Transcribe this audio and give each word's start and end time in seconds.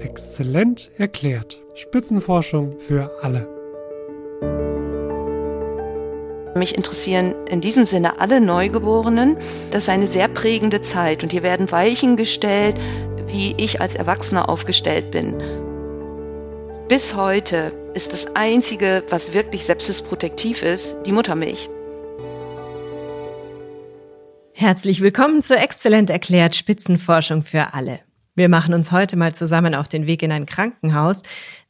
Exzellent 0.00 0.90
erklärt. 0.96 1.60
Spitzenforschung 1.74 2.78
für 2.78 3.10
alle. 3.22 3.48
Mich 6.54 6.76
interessieren 6.76 7.34
in 7.46 7.60
diesem 7.60 7.84
Sinne 7.84 8.20
alle 8.20 8.40
Neugeborenen. 8.40 9.36
Das 9.70 9.84
ist 9.84 9.88
eine 9.88 10.06
sehr 10.06 10.28
prägende 10.28 10.80
Zeit 10.80 11.22
und 11.22 11.32
hier 11.32 11.42
werden 11.42 11.70
Weichen 11.70 12.16
gestellt, 12.16 12.76
wie 13.26 13.54
ich 13.58 13.80
als 13.80 13.96
Erwachsener 13.96 14.48
aufgestellt 14.48 15.10
bin. 15.10 15.36
Bis 16.88 17.14
heute 17.14 17.72
ist 17.94 18.12
das 18.12 18.34
Einzige, 18.34 19.02
was 19.10 19.34
wirklich 19.34 19.64
sepsisprotektiv 19.64 20.62
ist, 20.62 20.96
die 21.06 21.12
Muttermilch. 21.12 21.68
Herzlich 24.52 25.02
willkommen 25.02 25.42
zu 25.42 25.56
Exzellent 25.56 26.10
erklärt 26.10 26.56
Spitzenforschung 26.56 27.42
für 27.42 27.74
alle. 27.74 28.07
Wir 28.38 28.48
machen 28.48 28.72
uns 28.72 28.92
heute 28.92 29.16
mal 29.16 29.34
zusammen 29.34 29.74
auf 29.74 29.88
den 29.88 30.06
Weg 30.06 30.22
in 30.22 30.30
ein 30.30 30.46
Krankenhaus, 30.46 31.22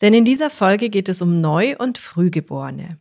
denn 0.03 0.13
in 0.13 0.27
dieser 0.27 0.51
Folge 0.51 0.91
geht 0.91 1.09
es 1.09 1.23
um 1.23 1.41
Neu- 1.41 1.75
und 1.79 1.97
Frühgeborene. 1.97 2.99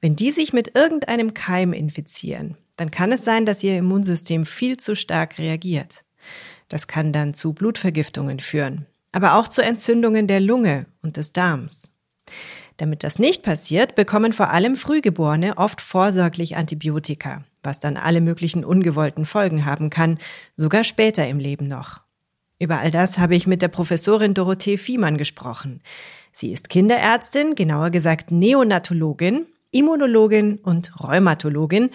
Wenn 0.00 0.16
die 0.16 0.32
sich 0.32 0.52
mit 0.52 0.74
irgendeinem 0.74 1.32
Keim 1.32 1.72
infizieren, 1.72 2.56
dann 2.74 2.90
kann 2.90 3.12
es 3.12 3.24
sein, 3.24 3.46
dass 3.46 3.62
ihr 3.62 3.78
Immunsystem 3.78 4.44
viel 4.44 4.76
zu 4.76 4.96
stark 4.96 5.38
reagiert. 5.38 6.02
Das 6.68 6.88
kann 6.88 7.12
dann 7.12 7.32
zu 7.32 7.52
Blutvergiftungen 7.52 8.40
führen, 8.40 8.86
aber 9.12 9.34
auch 9.34 9.46
zu 9.46 9.62
Entzündungen 9.62 10.26
der 10.26 10.40
Lunge 10.40 10.86
und 11.00 11.16
des 11.16 11.32
Darms. 11.32 11.90
Damit 12.76 13.04
das 13.04 13.20
nicht 13.20 13.44
passiert, 13.44 13.94
bekommen 13.94 14.32
vor 14.32 14.50
allem 14.50 14.74
Frühgeborene 14.74 15.58
oft 15.58 15.80
vorsorglich 15.80 16.56
Antibiotika, 16.56 17.44
was 17.62 17.78
dann 17.78 17.96
alle 17.96 18.20
möglichen 18.20 18.64
ungewollten 18.64 19.26
Folgen 19.26 19.64
haben 19.64 19.90
kann, 19.90 20.18
sogar 20.56 20.82
später 20.82 21.28
im 21.28 21.38
Leben 21.38 21.68
noch. 21.68 22.00
Über 22.60 22.78
all 22.78 22.90
das 22.90 23.18
habe 23.18 23.34
ich 23.34 23.46
mit 23.46 23.62
der 23.62 23.68
Professorin 23.68 24.34
Dorothee 24.34 24.76
Fiemann 24.76 25.16
gesprochen. 25.16 25.80
Sie 26.30 26.52
ist 26.52 26.68
Kinderärztin, 26.68 27.54
genauer 27.54 27.90
gesagt 27.90 28.30
Neonatologin, 28.30 29.46
Immunologin 29.72 30.58
und 30.58 30.92
Rheumatologin 31.02 31.90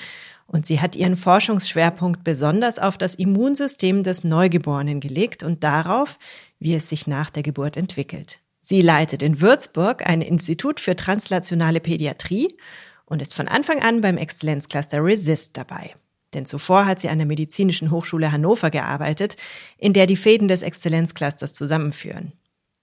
und 0.47 0.65
sie 0.65 0.81
hat 0.81 0.95
ihren 0.95 1.17
Forschungsschwerpunkt 1.17 2.23
besonders 2.23 2.79
auf 2.79 2.97
das 2.97 3.13
Immunsystem 3.13 4.03
des 4.03 4.23
Neugeborenen 4.23 4.99
gelegt 4.99 5.43
und 5.43 5.63
darauf, 5.63 6.17
wie 6.59 6.73
es 6.73 6.89
sich 6.89 7.05
nach 7.05 7.29
der 7.29 7.43
Geburt 7.43 7.77
entwickelt. 7.77 8.39
Sie 8.61 8.81
leitet 8.81 9.21
in 9.21 9.41
Würzburg 9.41 10.07
ein 10.07 10.23
Institut 10.23 10.79
für 10.79 10.95
translationale 10.95 11.79
Pädiatrie 11.79 12.57
und 13.05 13.21
ist 13.21 13.35
von 13.35 13.47
Anfang 13.47 13.83
an 13.83 14.01
beim 14.01 14.17
Exzellenzcluster 14.17 15.03
Resist 15.03 15.57
dabei. 15.57 15.93
Denn 16.35 16.45
zuvor 16.45 16.85
hat 16.85 16.99
sie 16.99 17.09
an 17.09 17.17
der 17.17 17.25
Medizinischen 17.25 17.89
Hochschule 17.89 18.31
Hannover 18.31 18.69
gearbeitet, 18.69 19.37
in 19.77 19.93
der 19.93 20.05
die 20.05 20.17
Fäden 20.17 20.47
des 20.47 20.61
Exzellenzclusters 20.61 21.53
zusammenführen. 21.53 22.33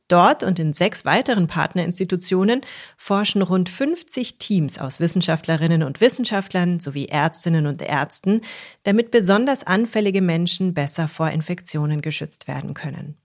Dort 0.08 0.42
und 0.42 0.58
in 0.58 0.72
sechs 0.72 1.04
weiteren 1.04 1.46
Partnerinstitutionen 1.46 2.62
forschen 2.96 3.40
rund 3.40 3.68
50 3.68 4.38
Teams 4.38 4.78
aus 4.78 5.00
Wissenschaftlerinnen 5.00 5.82
und 5.82 6.00
Wissenschaftlern 6.00 6.80
sowie 6.80 7.06
Ärztinnen 7.06 7.66
und 7.66 7.80
Ärzten, 7.80 8.40
damit 8.82 9.10
besonders 9.10 9.64
anfällige 9.66 10.20
Menschen 10.20 10.74
besser 10.74 11.08
vor 11.08 11.30
Infektionen 11.30 12.02
geschützt 12.02 12.48
werden 12.48 12.74
können. 12.74 13.16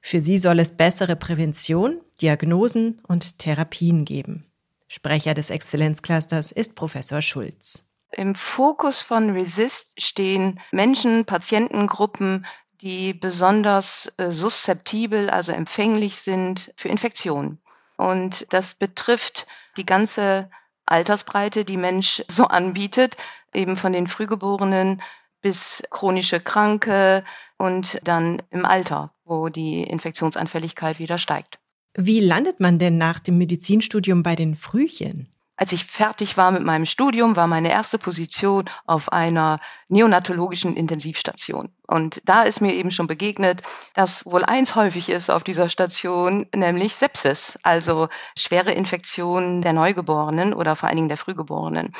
Für 0.00 0.20
sie 0.20 0.38
soll 0.38 0.58
es 0.58 0.72
bessere 0.72 1.16
Prävention, 1.16 2.00
Diagnosen 2.22 3.00
und 3.08 3.38
Therapien 3.38 4.04
geben. 4.04 4.46
Sprecher 4.88 5.34
des 5.34 5.50
Exzellenzclusters 5.50 6.52
ist 6.52 6.74
Professor 6.76 7.20
Schulz. 7.20 7.85
Im 8.16 8.34
Fokus 8.34 9.02
von 9.02 9.28
Resist 9.28 10.00
stehen 10.00 10.58
Menschen, 10.72 11.26
Patientengruppen, 11.26 12.46
die 12.80 13.12
besonders 13.12 14.10
äh, 14.16 14.30
suszeptibel, 14.30 15.28
also 15.28 15.52
empfänglich 15.52 16.16
sind 16.16 16.72
für 16.78 16.88
Infektionen. 16.88 17.58
Und 17.98 18.46
das 18.48 18.74
betrifft 18.74 19.46
die 19.76 19.84
ganze 19.84 20.48
Altersbreite, 20.86 21.66
die 21.66 21.76
Mensch 21.76 22.24
so 22.28 22.46
anbietet, 22.46 23.18
eben 23.52 23.76
von 23.76 23.92
den 23.92 24.06
Frühgeborenen 24.06 25.02
bis 25.42 25.82
chronische 25.90 26.40
Kranke 26.40 27.22
und 27.58 28.00
dann 28.02 28.40
im 28.48 28.64
Alter, 28.64 29.12
wo 29.24 29.50
die 29.50 29.82
Infektionsanfälligkeit 29.82 30.98
wieder 30.98 31.18
steigt. 31.18 31.58
Wie 31.94 32.20
landet 32.20 32.60
man 32.60 32.78
denn 32.78 32.96
nach 32.96 33.20
dem 33.20 33.36
Medizinstudium 33.36 34.22
bei 34.22 34.36
den 34.36 34.54
Frühchen? 34.54 35.28
Als 35.58 35.72
ich 35.72 35.86
fertig 35.86 36.36
war 36.36 36.50
mit 36.50 36.62
meinem 36.62 36.84
Studium, 36.84 37.34
war 37.34 37.46
meine 37.46 37.70
erste 37.70 37.96
Position 37.96 38.68
auf 38.84 39.10
einer 39.10 39.58
neonatologischen 39.88 40.76
Intensivstation. 40.76 41.72
Und 41.86 42.20
da 42.26 42.42
ist 42.42 42.60
mir 42.60 42.74
eben 42.74 42.90
schon 42.90 43.06
begegnet, 43.06 43.62
dass 43.94 44.26
wohl 44.26 44.44
eins 44.44 44.74
häufig 44.74 45.08
ist 45.08 45.30
auf 45.30 45.44
dieser 45.44 45.70
Station, 45.70 46.46
nämlich 46.54 46.94
Sepsis, 46.94 47.58
also 47.62 48.08
schwere 48.36 48.72
Infektionen 48.72 49.62
der 49.62 49.72
Neugeborenen 49.72 50.52
oder 50.52 50.76
vor 50.76 50.88
allen 50.88 50.96
Dingen 50.96 51.08
der 51.08 51.16
Frühgeborenen. 51.16 51.94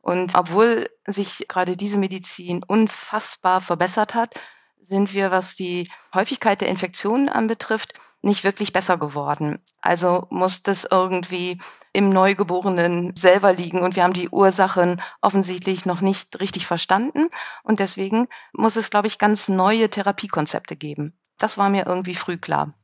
Und 0.00 0.34
obwohl 0.34 0.88
sich 1.06 1.46
gerade 1.48 1.76
diese 1.76 1.98
Medizin 1.98 2.62
unfassbar 2.62 3.60
verbessert 3.60 4.14
hat, 4.14 4.34
sind 4.80 5.14
wir, 5.14 5.30
was 5.30 5.56
die 5.56 5.90
Häufigkeit 6.14 6.60
der 6.60 6.68
Infektionen 6.68 7.28
anbetrifft, 7.28 7.94
nicht 8.22 8.44
wirklich 8.44 8.72
besser 8.72 8.98
geworden. 8.98 9.58
Also 9.80 10.26
muss 10.30 10.62
das 10.62 10.86
irgendwie 10.90 11.58
im 11.92 12.10
Neugeborenen 12.10 13.14
selber 13.16 13.52
liegen 13.52 13.80
und 13.80 13.96
wir 13.96 14.02
haben 14.02 14.12
die 14.12 14.28
Ursachen 14.28 15.00
offensichtlich 15.20 15.86
noch 15.86 16.00
nicht 16.00 16.40
richtig 16.40 16.66
verstanden 16.66 17.28
und 17.62 17.80
deswegen 17.80 18.28
muss 18.52 18.76
es, 18.76 18.90
glaube 18.90 19.06
ich, 19.06 19.18
ganz 19.18 19.48
neue 19.48 19.88
Therapiekonzepte 19.88 20.76
geben. 20.76 21.14
Das 21.38 21.58
war 21.58 21.68
mir 21.68 21.86
irgendwie 21.86 22.14
früh 22.14 22.36
klar. 22.36 22.74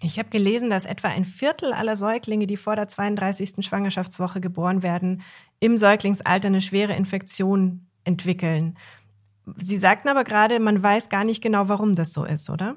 Ich 0.00 0.18
habe 0.18 0.28
gelesen, 0.28 0.70
dass 0.70 0.84
etwa 0.84 1.08
ein 1.08 1.24
Viertel 1.24 1.72
aller 1.72 1.96
Säuglinge, 1.96 2.46
die 2.46 2.56
vor 2.56 2.76
der 2.76 2.86
32. 2.86 3.64
Schwangerschaftswoche 3.66 4.40
geboren 4.40 4.82
werden, 4.82 5.22
im 5.58 5.76
Säuglingsalter 5.76 6.46
eine 6.46 6.60
schwere 6.60 6.94
Infektion 6.94 7.88
entwickeln. 8.04 8.78
Sie 9.56 9.78
sagten 9.78 10.08
aber 10.08 10.24
gerade, 10.24 10.60
man 10.60 10.82
weiß 10.82 11.08
gar 11.08 11.24
nicht 11.24 11.42
genau, 11.42 11.68
warum 11.68 11.94
das 11.94 12.12
so 12.12 12.24
ist, 12.24 12.50
oder? 12.50 12.76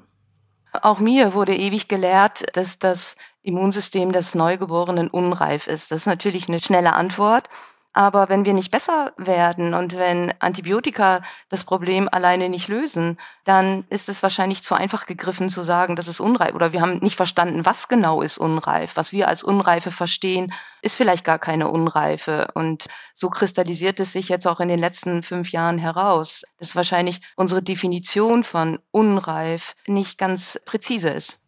Auch 0.80 1.00
mir 1.00 1.34
wurde 1.34 1.54
ewig 1.54 1.88
gelehrt, 1.88 2.44
dass 2.56 2.78
das 2.78 3.16
Immunsystem 3.42 4.12
des 4.12 4.34
Neugeborenen 4.34 5.08
unreif 5.08 5.66
ist. 5.66 5.90
Das 5.90 6.02
ist 6.02 6.06
natürlich 6.06 6.48
eine 6.48 6.60
schnelle 6.60 6.94
Antwort. 6.94 7.48
Aber 7.94 8.30
wenn 8.30 8.46
wir 8.46 8.54
nicht 8.54 8.70
besser 8.70 9.12
werden 9.18 9.74
und 9.74 9.96
wenn 9.96 10.32
Antibiotika 10.38 11.22
das 11.50 11.64
Problem 11.64 12.08
alleine 12.10 12.48
nicht 12.48 12.68
lösen, 12.68 13.18
dann 13.44 13.84
ist 13.90 14.08
es 14.08 14.22
wahrscheinlich 14.22 14.62
zu 14.62 14.74
einfach 14.74 15.04
gegriffen 15.04 15.50
zu 15.50 15.62
sagen, 15.62 15.94
das 15.94 16.08
ist 16.08 16.20
unreif. 16.20 16.54
Oder 16.54 16.72
wir 16.72 16.80
haben 16.80 16.98
nicht 16.98 17.16
verstanden, 17.16 17.66
was 17.66 17.88
genau 17.88 18.22
ist 18.22 18.38
unreif. 18.38 18.96
Was 18.96 19.12
wir 19.12 19.28
als 19.28 19.42
Unreife 19.42 19.90
verstehen, 19.90 20.54
ist 20.80 20.96
vielleicht 20.96 21.24
gar 21.24 21.38
keine 21.38 21.68
Unreife. 21.68 22.48
Und 22.54 22.86
so 23.12 23.28
kristallisiert 23.28 24.00
es 24.00 24.12
sich 24.12 24.30
jetzt 24.30 24.46
auch 24.46 24.60
in 24.60 24.68
den 24.68 24.80
letzten 24.80 25.22
fünf 25.22 25.52
Jahren 25.52 25.76
heraus, 25.76 26.44
dass 26.58 26.74
wahrscheinlich 26.74 27.20
unsere 27.36 27.62
Definition 27.62 28.42
von 28.42 28.78
unreif 28.90 29.76
nicht 29.86 30.16
ganz 30.16 30.58
präzise 30.64 31.10
ist. 31.10 31.44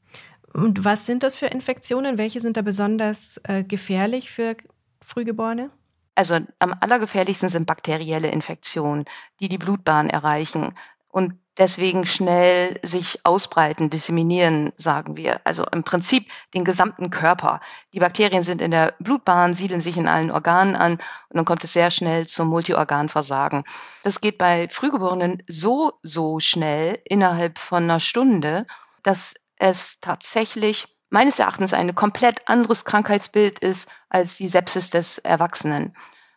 Und 0.53 0.85
was 0.85 1.07
sind 1.07 1.23
das 1.23 1.37
für 1.37 1.47
Infektionen? 1.47 2.19
Welche 2.19 2.41
sind 2.41 2.59
da 2.59 2.63
besonders 2.63 3.41
äh, 3.45 3.65
gefährlich 3.65 4.31
für 4.31 4.57
Frühgeborene? 5.01 5.71
Also 6.15 6.39
am 6.59 6.75
allergefährlichsten 6.81 7.49
sind 7.49 7.67
bakterielle 7.67 8.29
Infektionen, 8.29 9.05
die 9.41 9.49
die 9.49 9.59
Blutbahn 9.59 10.09
erreichen 10.09 10.75
und 11.09 11.39
deswegen 11.59 12.07
schnell 12.07 12.81
sich 12.83 13.21
ausbreiten, 13.25 13.91
disseminieren, 13.91 14.73
sagen 14.77 15.17
wir. 15.17 15.41
Also 15.45 15.65
im 15.73 15.85
Prinzip 15.85 16.29
den 16.55 16.65
gesamten 16.65 17.11
Körper. 17.11 17.61
Die 17.93 18.01
Bakterien 18.01 18.43
sind 18.43 18.61
in 18.61 18.73
der 18.73 18.95
Blutbahn, 18.99 19.55
siedeln 19.55 19.81
sich 19.81 19.97
in 19.97 20.09
allen 20.09 20.31
Organen 20.31 20.75
an 20.75 20.95
und 20.95 21.37
dann 21.37 21.45
kommt 21.45 21.63
es 21.65 21.73
sehr 21.73 21.91
schnell 21.91 22.27
zum 22.27 22.49
Multiorganversagen. 22.49 23.65
Das 24.03 24.21
geht 24.21 24.39
bei 24.39 24.69
Frühgeborenen 24.69 25.43
so, 25.47 25.93
so 26.03 26.41
schnell 26.41 27.01
innerhalb 27.05 27.59
von 27.59 27.85
einer 27.85 28.01
Stunde, 28.01 28.67
dass 29.03 29.35
es 29.57 30.01
tatsächlich 30.01 30.89
meines 31.11 31.39
Erachtens 31.39 31.73
ein 31.73 31.95
komplett 31.95 32.49
anderes 32.49 32.85
Krankheitsbild 32.85 33.61
ist 33.61 33.89
als 34.09 34.37
die 34.37 34.49
Sepsis 34.49 34.91
des 34.91 35.19
Erwachsenen. 35.19 35.95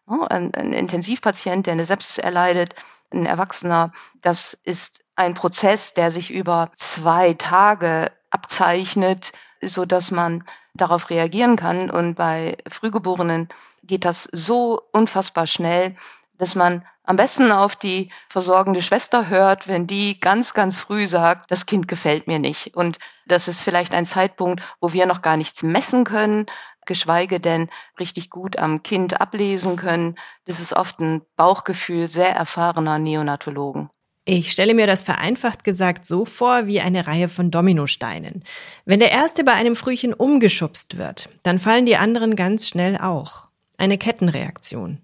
Ein, 0.08 0.54
ein 0.56 0.74
Intensivpatient, 0.74 1.66
der 1.66 1.74
eine 1.74 1.86
Sepsis 1.86 2.18
erleidet, 2.18 2.76
ein 3.12 3.26
Erwachsener, 3.26 3.92
das 4.22 4.54
ist 4.54 5.04
ein 5.16 5.34
Prozess, 5.34 5.94
der 5.94 6.12
sich 6.12 6.32
über 6.32 6.72
zwei 6.76 7.34
Tage 7.34 8.12
abzeichnet, 8.30 9.34
so 9.62 9.86
dass 9.86 10.12
man 10.12 10.44
darauf 10.74 11.10
reagieren 11.10 11.56
kann. 11.56 11.90
Und 11.90 12.16
bei 12.16 12.58
Frühgeborenen 12.70 13.50
geht 13.84 14.06
das 14.06 14.30
so 14.32 14.82
unfassbar 14.92 15.48
schnell, 15.48 15.96
dass 16.38 16.56
man 16.56 16.86
am 17.04 17.16
besten 17.16 17.52
auf 17.52 17.76
die 17.76 18.12
versorgende 18.30 18.82
Schwester 18.82 19.28
hört, 19.30 19.68
wenn 19.68 19.88
die 19.88 20.20
ganz, 20.20 20.54
ganz 20.54 20.78
früh 20.80 21.08
sagt, 21.08 21.50
das 21.50 21.66
Kind 21.66 21.88
gefällt 21.88 22.28
mir 22.28 22.38
nicht. 22.38 22.76
Und 22.76 23.00
das 23.26 23.48
ist 23.48 23.64
vielleicht 23.64 23.94
ein 23.94 24.06
Zeitpunkt, 24.06 24.62
wo 24.82 24.94
wir 24.94 25.06
noch 25.06 25.22
gar 25.22 25.38
nichts 25.38 25.64
messen 25.64 26.04
können, 26.04 26.46
geschweige 26.88 27.40
denn 27.40 27.70
richtig 28.00 28.30
gut 28.32 28.58
am 28.58 28.82
Kind 28.82 29.22
ablesen 29.22 29.76
können. 29.76 30.16
Das 30.46 30.60
ist 30.60 30.74
oft 30.74 31.00
ein 31.00 31.22
Bauchgefühl 31.36 32.08
sehr 32.08 32.36
erfahrener 32.36 32.98
Neonatologen. 32.98 33.90
Ich 34.30 34.52
stelle 34.52 34.74
mir 34.74 34.88
das 34.88 35.02
vereinfacht 35.02 35.64
gesagt 35.64 36.06
so 36.06 36.26
vor 36.26 36.68
wie 36.68 36.82
eine 36.82 37.08
Reihe 37.08 37.30
von 37.30 37.50
Dominosteinen. 37.50 38.44
Wenn 38.84 39.00
der 39.00 39.12
erste 39.12 39.46
bei 39.46 39.54
einem 39.54 39.78
Frühchen 39.78 40.14
umgeschubst 40.14 40.98
wird, 40.98 41.30
dann 41.44 41.60
fallen 41.60 41.86
die 41.86 41.96
anderen 41.96 42.36
ganz 42.36 42.68
schnell 42.68 42.98
auch. 42.98 43.48
Eine 43.78 43.98
Kettenreaktion. 43.98 45.00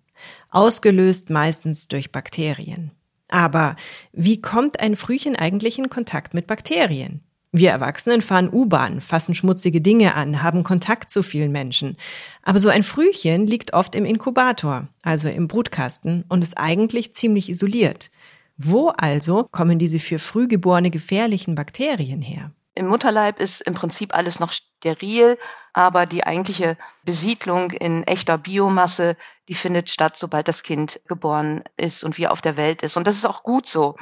Ausgelöst 0.49 1.29
meistens 1.29 1.87
durch 1.87 2.11
Bakterien. 2.11 2.91
Aber 3.29 3.77
wie 4.11 4.41
kommt 4.41 4.81
ein 4.81 4.97
Frühchen 4.97 5.37
eigentlich 5.37 5.79
in 5.79 5.89
Kontakt 5.89 6.33
mit 6.33 6.45
Bakterien? 6.45 7.23
Wir 7.55 7.69
Erwachsenen 7.69 8.23
fahren 8.23 8.49
U-Bahn, 8.51 8.99
fassen 8.99 9.35
schmutzige 9.35 9.79
Dinge 9.79 10.15
an, 10.15 10.41
haben 10.41 10.63
Kontakt 10.63 11.11
zu 11.11 11.21
vielen 11.21 11.51
Menschen. 11.51 11.97
Aber 12.41 12.57
so 12.57 12.67
ein 12.67 12.83
Frühchen 12.83 13.45
liegt 13.45 13.75
oft 13.75 13.93
im 13.93 14.05
Inkubator, 14.05 14.87
also 15.03 15.29
im 15.29 15.47
Brutkasten, 15.47 16.25
und 16.29 16.41
ist 16.41 16.57
eigentlich 16.57 17.13
ziemlich 17.13 17.49
isoliert. 17.49 18.09
Wo 18.57 18.89
also 18.89 19.47
kommen 19.51 19.77
diese 19.77 19.99
für 19.99 20.17
Frühgeborene 20.17 20.89
gefährlichen 20.89 21.53
Bakterien 21.53 22.23
her? 22.23 22.49
Im 22.73 22.87
Mutterleib 22.87 23.39
ist 23.39 23.61
im 23.61 23.75
Prinzip 23.75 24.15
alles 24.15 24.39
noch 24.39 24.51
steril, 24.51 25.37
aber 25.73 26.07
die 26.07 26.23
eigentliche 26.23 26.75
Besiedlung 27.03 27.69
in 27.69 28.01
echter 28.01 28.39
Biomasse, 28.39 29.15
die 29.47 29.53
findet 29.53 29.91
statt, 29.91 30.17
sobald 30.17 30.47
das 30.47 30.63
Kind 30.63 30.99
geboren 31.07 31.63
ist 31.77 32.03
und 32.03 32.17
wir 32.17 32.31
auf 32.31 32.41
der 32.41 32.57
Welt 32.57 32.81
ist. 32.81 32.97
Und 32.97 33.05
das 33.05 33.17
ist 33.17 33.25
auch 33.25 33.43
gut 33.43 33.67
so. 33.67 33.95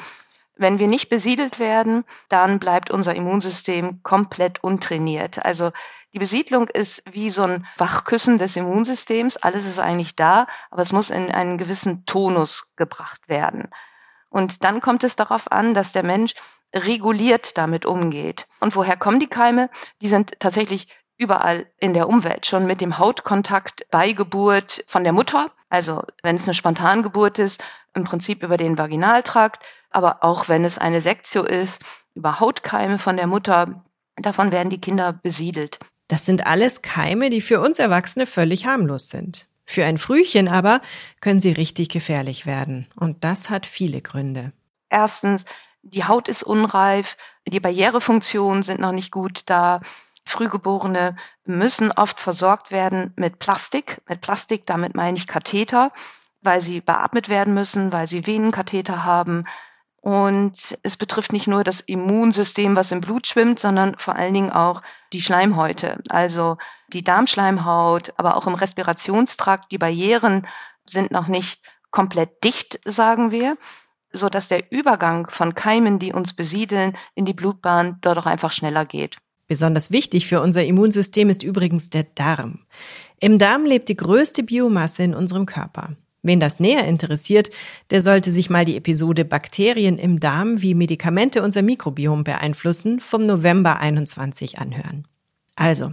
Wenn 0.61 0.77
wir 0.77 0.87
nicht 0.87 1.09
besiedelt 1.09 1.57
werden, 1.57 2.05
dann 2.29 2.59
bleibt 2.59 2.91
unser 2.91 3.15
Immunsystem 3.15 4.03
komplett 4.03 4.63
untrainiert. 4.63 5.43
Also 5.43 5.71
die 6.13 6.19
Besiedlung 6.19 6.67
ist 6.67 7.01
wie 7.11 7.31
so 7.31 7.41
ein 7.41 7.65
Wachküssen 7.77 8.37
des 8.37 8.55
Immunsystems. 8.55 9.37
Alles 9.37 9.65
ist 9.65 9.79
eigentlich 9.79 10.15
da, 10.15 10.45
aber 10.69 10.83
es 10.83 10.91
muss 10.91 11.09
in 11.09 11.31
einen 11.31 11.57
gewissen 11.57 12.05
Tonus 12.05 12.75
gebracht 12.75 13.27
werden. 13.27 13.69
Und 14.29 14.63
dann 14.63 14.81
kommt 14.81 15.03
es 15.03 15.15
darauf 15.15 15.51
an, 15.51 15.73
dass 15.73 15.93
der 15.93 16.03
Mensch 16.03 16.35
reguliert 16.75 17.57
damit 17.57 17.87
umgeht. 17.87 18.47
Und 18.59 18.75
woher 18.75 18.97
kommen 18.97 19.19
die 19.19 19.25
Keime? 19.25 19.67
Die 20.01 20.09
sind 20.09 20.39
tatsächlich 20.39 20.87
überall 21.21 21.67
in 21.77 21.93
der 21.93 22.09
Umwelt, 22.09 22.47
schon 22.47 22.65
mit 22.65 22.81
dem 22.81 22.97
Hautkontakt 22.97 23.85
bei 23.91 24.11
Geburt 24.11 24.83
von 24.87 25.03
der 25.03 25.13
Mutter. 25.13 25.51
Also 25.69 26.03
wenn 26.23 26.35
es 26.35 26.45
eine 26.45 26.55
Spontangeburt 26.55 27.37
ist, 27.37 27.63
im 27.93 28.03
Prinzip 28.03 28.41
über 28.41 28.57
den 28.57 28.77
Vaginaltrakt, 28.77 29.63
aber 29.91 30.23
auch 30.23 30.49
wenn 30.49 30.65
es 30.65 30.79
eine 30.79 30.99
Sektio 30.99 31.43
ist, 31.43 31.83
über 32.15 32.39
Hautkeime 32.39 32.97
von 32.97 33.17
der 33.17 33.27
Mutter. 33.27 33.83
Davon 34.15 34.51
werden 34.51 34.69
die 34.69 34.81
Kinder 34.81 35.13
besiedelt. 35.13 35.79
Das 36.07 36.25
sind 36.25 36.45
alles 36.47 36.81
Keime, 36.81 37.29
die 37.29 37.41
für 37.41 37.61
uns 37.61 37.79
Erwachsene 37.79 38.25
völlig 38.25 38.65
harmlos 38.65 39.09
sind. 39.09 39.47
Für 39.65 39.85
ein 39.85 39.97
Frühchen 39.97 40.47
aber 40.47 40.81
können 41.21 41.39
sie 41.39 41.51
richtig 41.51 41.89
gefährlich 41.89 42.45
werden. 42.45 42.87
Und 42.95 43.23
das 43.23 43.49
hat 43.49 43.65
viele 43.65 44.01
Gründe. 44.01 44.51
Erstens, 44.89 45.45
die 45.83 46.03
Haut 46.03 46.27
ist 46.27 46.43
unreif, 46.43 47.15
die 47.47 47.59
Barrierefunktionen 47.59 48.63
sind 48.63 48.81
noch 48.81 48.91
nicht 48.91 49.11
gut 49.11 49.43
da. 49.45 49.81
Frühgeborene 50.31 51.15
müssen 51.45 51.91
oft 51.91 52.19
versorgt 52.19 52.71
werden 52.71 53.13
mit 53.15 53.39
Plastik. 53.39 54.01
Mit 54.07 54.21
Plastik, 54.21 54.65
damit 54.65 54.95
meine 54.95 55.17
ich 55.17 55.27
Katheter, 55.27 55.91
weil 56.41 56.61
sie 56.61 56.81
beatmet 56.81 57.29
werden 57.29 57.53
müssen, 57.53 57.91
weil 57.91 58.07
sie 58.07 58.25
Venenkatheter 58.25 59.03
haben, 59.03 59.45
und 60.01 60.79
es 60.81 60.97
betrifft 60.97 61.31
nicht 61.31 61.47
nur 61.47 61.63
das 61.63 61.79
Immunsystem, 61.79 62.75
was 62.75 62.91
im 62.91 63.01
Blut 63.01 63.27
schwimmt, 63.27 63.59
sondern 63.59 63.95
vor 63.99 64.15
allen 64.15 64.33
Dingen 64.33 64.51
auch 64.51 64.81
die 65.13 65.21
Schleimhäute, 65.21 65.99
also 66.09 66.57
die 66.87 67.03
Darmschleimhaut, 67.03 68.11
aber 68.17 68.35
auch 68.35 68.47
im 68.47 68.55
Respirationstrakt. 68.55 69.71
Die 69.71 69.77
Barrieren 69.77 70.47
sind 70.85 71.11
noch 71.11 71.27
nicht 71.27 71.61
komplett 71.91 72.43
dicht, 72.43 72.79
sagen 72.83 73.29
wir, 73.29 73.57
so 74.11 74.27
dass 74.27 74.47
der 74.47 74.71
Übergang 74.71 75.29
von 75.29 75.53
Keimen, 75.53 75.99
die 75.99 76.13
uns 76.13 76.33
besiedeln, 76.35 76.97
in 77.13 77.25
die 77.25 77.35
Blutbahn 77.35 77.99
dort 78.01 78.17
auch 78.17 78.25
einfach 78.25 78.51
schneller 78.51 78.85
geht. 78.85 79.17
Besonders 79.51 79.91
wichtig 79.91 80.27
für 80.27 80.39
unser 80.39 80.63
Immunsystem 80.63 81.29
ist 81.29 81.43
übrigens 81.43 81.89
der 81.89 82.05
Darm. 82.15 82.59
Im 83.19 83.37
Darm 83.37 83.65
lebt 83.65 83.89
die 83.89 83.97
größte 83.97 84.43
Biomasse 84.43 85.03
in 85.03 85.13
unserem 85.13 85.45
Körper. 85.45 85.97
Wen 86.23 86.39
das 86.39 86.61
näher 86.61 86.85
interessiert, 86.85 87.49
der 87.89 88.01
sollte 88.01 88.31
sich 88.31 88.49
mal 88.49 88.63
die 88.63 88.77
Episode 88.77 89.25
Bakterien 89.25 89.97
im 89.97 90.21
Darm, 90.21 90.61
wie 90.61 90.73
Medikamente 90.73 91.43
unser 91.43 91.63
Mikrobiom 91.63 92.23
beeinflussen, 92.23 93.01
vom 93.01 93.25
November 93.25 93.77
21 93.81 94.59
anhören. 94.59 95.05
Also, 95.57 95.91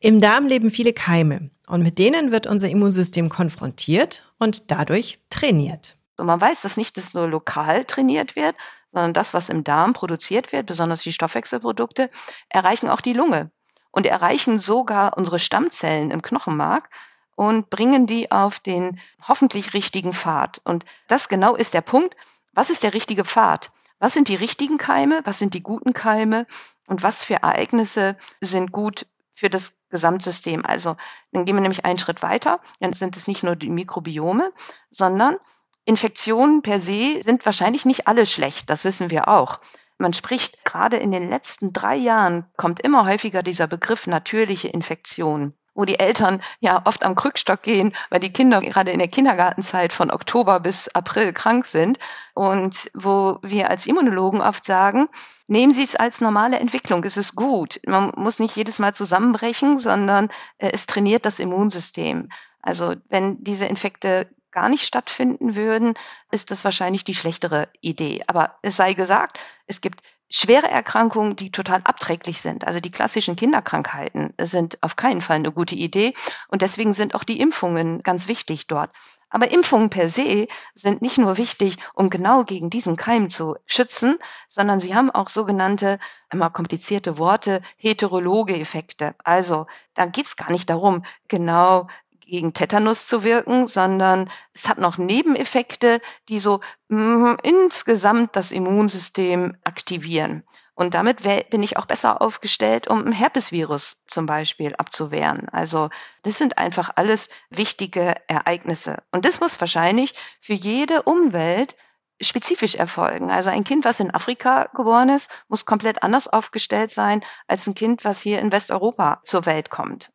im 0.00 0.18
Darm 0.18 0.46
leben 0.46 0.70
viele 0.70 0.94
Keime 0.94 1.50
und 1.66 1.82
mit 1.82 1.98
denen 1.98 2.32
wird 2.32 2.46
unser 2.46 2.70
Immunsystem 2.70 3.28
konfrontiert 3.28 4.24
und 4.38 4.70
dadurch 4.70 5.18
trainiert. 5.28 5.93
Und 6.18 6.26
man 6.26 6.40
weiß, 6.40 6.62
dass 6.62 6.76
nicht 6.76 6.96
das 6.96 7.14
nur 7.14 7.28
lokal 7.28 7.84
trainiert 7.84 8.36
wird, 8.36 8.56
sondern 8.92 9.12
das, 9.12 9.34
was 9.34 9.48
im 9.48 9.64
Darm 9.64 9.92
produziert 9.92 10.52
wird, 10.52 10.66
besonders 10.66 11.02
die 11.02 11.12
Stoffwechselprodukte, 11.12 12.10
erreichen 12.48 12.88
auch 12.88 13.00
die 13.00 13.12
Lunge 13.12 13.50
und 13.90 14.06
erreichen 14.06 14.58
sogar 14.58 15.16
unsere 15.16 15.38
Stammzellen 15.38 16.10
im 16.10 16.22
Knochenmark 16.22 16.88
und 17.36 17.70
bringen 17.70 18.06
die 18.06 18.30
auf 18.30 18.60
den 18.60 19.00
hoffentlich 19.26 19.74
richtigen 19.74 20.12
Pfad. 20.12 20.60
Und 20.64 20.84
das 21.08 21.28
genau 21.28 21.56
ist 21.56 21.74
der 21.74 21.80
Punkt. 21.80 22.16
Was 22.52 22.70
ist 22.70 22.82
der 22.82 22.94
richtige 22.94 23.24
Pfad? 23.24 23.72
Was 23.98 24.12
sind 24.12 24.28
die 24.28 24.36
richtigen 24.36 24.78
Keime? 24.78 25.20
Was 25.24 25.38
sind 25.38 25.54
die 25.54 25.62
guten 25.62 25.92
Keime? 25.92 26.46
Und 26.86 27.02
was 27.02 27.24
für 27.24 27.34
Ereignisse 27.34 28.16
sind 28.40 28.70
gut 28.70 29.06
für 29.34 29.50
das 29.50 29.72
Gesamtsystem? 29.90 30.64
Also, 30.64 30.96
dann 31.32 31.44
gehen 31.44 31.56
wir 31.56 31.62
nämlich 31.62 31.84
einen 31.84 31.98
Schritt 31.98 32.22
weiter. 32.22 32.60
Dann 32.80 32.92
sind 32.92 33.16
es 33.16 33.26
nicht 33.26 33.42
nur 33.42 33.56
die 33.56 33.70
Mikrobiome, 33.70 34.52
sondern 34.90 35.36
Infektionen 35.84 36.62
per 36.62 36.80
se 36.80 37.20
sind 37.22 37.44
wahrscheinlich 37.44 37.84
nicht 37.84 38.08
alle 38.08 38.26
schlecht. 38.26 38.70
Das 38.70 38.84
wissen 38.84 39.10
wir 39.10 39.28
auch. 39.28 39.60
Man 39.98 40.12
spricht 40.12 40.64
gerade 40.64 40.96
in 40.96 41.10
den 41.10 41.30
letzten 41.30 41.72
drei 41.72 41.94
Jahren 41.94 42.46
kommt 42.56 42.80
immer 42.80 43.06
häufiger 43.06 43.42
dieser 43.42 43.66
Begriff 43.66 44.06
natürliche 44.06 44.68
Infektion 44.68 45.54
wo 45.74 45.84
die 45.84 45.98
Eltern 45.98 46.40
ja 46.60 46.80
oft 46.84 47.04
am 47.04 47.14
Krückstock 47.14 47.62
gehen, 47.62 47.94
weil 48.10 48.20
die 48.20 48.32
Kinder 48.32 48.60
gerade 48.60 48.92
in 48.92 49.00
der 49.00 49.08
Kindergartenzeit 49.08 49.92
von 49.92 50.10
Oktober 50.10 50.60
bis 50.60 50.88
April 50.88 51.32
krank 51.32 51.66
sind 51.66 51.98
und 52.34 52.90
wo 52.94 53.38
wir 53.42 53.70
als 53.70 53.86
Immunologen 53.86 54.40
oft 54.40 54.64
sagen, 54.64 55.08
nehmen 55.46 55.72
Sie 55.72 55.82
es 55.82 55.96
als 55.96 56.20
normale 56.20 56.58
Entwicklung, 56.58 57.04
es 57.04 57.16
ist 57.16 57.34
gut. 57.34 57.80
Man 57.86 58.12
muss 58.16 58.38
nicht 58.38 58.56
jedes 58.56 58.78
Mal 58.78 58.94
zusammenbrechen, 58.94 59.78
sondern 59.78 60.28
äh, 60.58 60.70
es 60.72 60.86
trainiert 60.86 61.26
das 61.26 61.40
Immunsystem. 61.40 62.30
Also 62.62 62.94
wenn 63.08 63.42
diese 63.42 63.66
Infekte 63.66 64.28
gar 64.54 64.68
nicht 64.68 64.86
stattfinden 64.86 65.56
würden, 65.56 65.94
ist 66.30 66.50
das 66.50 66.64
wahrscheinlich 66.64 67.04
die 67.04 67.14
schlechtere 67.14 67.68
Idee. 67.80 68.22
Aber 68.28 68.56
es 68.62 68.76
sei 68.76 68.94
gesagt, 68.94 69.38
es 69.66 69.80
gibt 69.80 70.00
schwere 70.30 70.70
Erkrankungen, 70.70 71.36
die 71.36 71.50
total 71.50 71.80
abträglich 71.84 72.40
sind. 72.40 72.66
Also 72.66 72.80
die 72.80 72.90
klassischen 72.90 73.36
Kinderkrankheiten 73.36 74.32
sind 74.40 74.82
auf 74.82 74.96
keinen 74.96 75.20
Fall 75.20 75.36
eine 75.36 75.52
gute 75.52 75.74
Idee. 75.74 76.14
Und 76.48 76.62
deswegen 76.62 76.92
sind 76.92 77.14
auch 77.14 77.24
die 77.24 77.40
Impfungen 77.40 78.02
ganz 78.02 78.28
wichtig 78.28 78.66
dort. 78.66 78.90
Aber 79.28 79.50
Impfungen 79.50 79.90
per 79.90 80.08
se 80.08 80.46
sind 80.76 81.02
nicht 81.02 81.18
nur 81.18 81.36
wichtig, 81.36 81.78
um 81.94 82.08
genau 82.08 82.44
gegen 82.44 82.70
diesen 82.70 82.96
Keim 82.96 83.30
zu 83.30 83.56
schützen, 83.66 84.16
sondern 84.48 84.78
sie 84.78 84.94
haben 84.94 85.10
auch 85.10 85.28
sogenannte, 85.28 85.98
immer 86.32 86.50
komplizierte 86.50 87.18
Worte, 87.18 87.60
heterologe 87.76 88.56
Effekte. 88.56 89.16
Also 89.24 89.66
da 89.94 90.06
geht 90.06 90.26
es 90.26 90.36
gar 90.36 90.52
nicht 90.52 90.70
darum, 90.70 91.04
genau 91.26 91.88
gegen 92.26 92.52
Tetanus 92.52 93.06
zu 93.06 93.24
wirken, 93.24 93.66
sondern 93.66 94.30
es 94.52 94.68
hat 94.68 94.78
noch 94.78 94.98
Nebeneffekte, 94.98 96.00
die 96.28 96.38
so 96.38 96.60
mh, 96.88 97.36
insgesamt 97.42 98.36
das 98.36 98.50
Immunsystem 98.50 99.56
aktivieren. 99.64 100.44
Und 100.76 100.94
damit 100.94 101.22
bin 101.50 101.62
ich 101.62 101.76
auch 101.76 101.86
besser 101.86 102.20
aufgestellt, 102.20 102.88
um 102.88 103.06
ein 103.06 103.12
Herpesvirus 103.12 104.02
zum 104.08 104.26
Beispiel 104.26 104.74
abzuwehren. 104.76 105.48
Also 105.50 105.90
das 106.24 106.38
sind 106.38 106.58
einfach 106.58 106.90
alles 106.96 107.28
wichtige 107.48 108.14
Ereignisse. 108.26 109.02
Und 109.12 109.24
das 109.24 109.40
muss 109.40 109.60
wahrscheinlich 109.60 110.14
für 110.40 110.54
jede 110.54 111.02
Umwelt 111.02 111.76
spezifisch 112.20 112.74
erfolgen. 112.74 113.30
Also 113.30 113.50
ein 113.50 113.64
Kind, 113.64 113.84
was 113.84 114.00
in 114.00 114.12
Afrika 114.12 114.68
geboren 114.74 115.10
ist, 115.10 115.30
muss 115.48 115.64
komplett 115.64 116.02
anders 116.02 116.26
aufgestellt 116.26 116.90
sein 116.90 117.24
als 117.46 117.66
ein 117.66 117.74
Kind, 117.74 118.04
was 118.04 118.20
hier 118.20 118.40
in 118.40 118.50
Westeuropa 118.50 119.20
zur 119.24 119.46
Welt 119.46 119.70
kommt. 119.70 120.10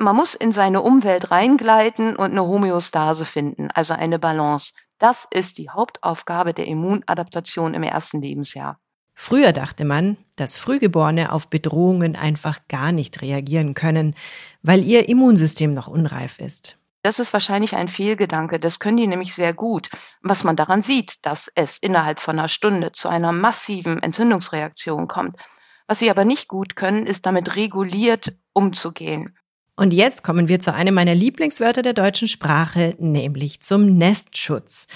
Man 0.00 0.14
muss 0.14 0.34
in 0.34 0.52
seine 0.52 0.80
Umwelt 0.80 1.32
reingleiten 1.32 2.14
und 2.14 2.30
eine 2.30 2.44
Homöostase 2.44 3.24
finden, 3.24 3.68
also 3.72 3.94
eine 3.94 4.20
Balance. 4.20 4.72
Das 5.00 5.26
ist 5.28 5.58
die 5.58 5.70
Hauptaufgabe 5.70 6.54
der 6.54 6.68
Immunadaptation 6.68 7.74
im 7.74 7.82
ersten 7.82 8.22
Lebensjahr. 8.22 8.78
Früher 9.16 9.52
dachte 9.52 9.84
man, 9.84 10.16
dass 10.36 10.54
Frühgeborene 10.54 11.32
auf 11.32 11.48
Bedrohungen 11.48 12.14
einfach 12.14 12.60
gar 12.68 12.92
nicht 12.92 13.22
reagieren 13.22 13.74
können, 13.74 14.14
weil 14.62 14.84
ihr 14.84 15.08
Immunsystem 15.08 15.74
noch 15.74 15.88
unreif 15.88 16.38
ist. 16.38 16.78
Das 17.02 17.18
ist 17.18 17.32
wahrscheinlich 17.32 17.74
ein 17.74 17.88
Fehlgedanke. 17.88 18.60
Das 18.60 18.78
können 18.78 18.98
die 18.98 19.06
nämlich 19.08 19.34
sehr 19.34 19.52
gut. 19.52 19.90
Was 20.22 20.44
man 20.44 20.54
daran 20.54 20.80
sieht, 20.80 21.26
dass 21.26 21.50
es 21.56 21.76
innerhalb 21.76 22.20
von 22.20 22.38
einer 22.38 22.46
Stunde 22.46 22.92
zu 22.92 23.08
einer 23.08 23.32
massiven 23.32 24.00
Entzündungsreaktion 24.00 25.08
kommt. 25.08 25.36
Was 25.88 25.98
sie 25.98 26.10
aber 26.10 26.24
nicht 26.24 26.46
gut 26.46 26.76
können, 26.76 27.04
ist 27.04 27.26
damit 27.26 27.56
reguliert 27.56 28.36
umzugehen. 28.52 29.36
Und 29.78 29.94
jetzt 29.94 30.24
kommen 30.24 30.48
wir 30.48 30.58
zu 30.58 30.74
einem 30.74 30.92
meiner 30.92 31.14
Lieblingswörter 31.14 31.82
der 31.82 31.92
deutschen 31.92 32.26
Sprache, 32.26 32.96
nämlich 32.98 33.60
zum 33.60 33.96
Nestschutz. 33.96 34.88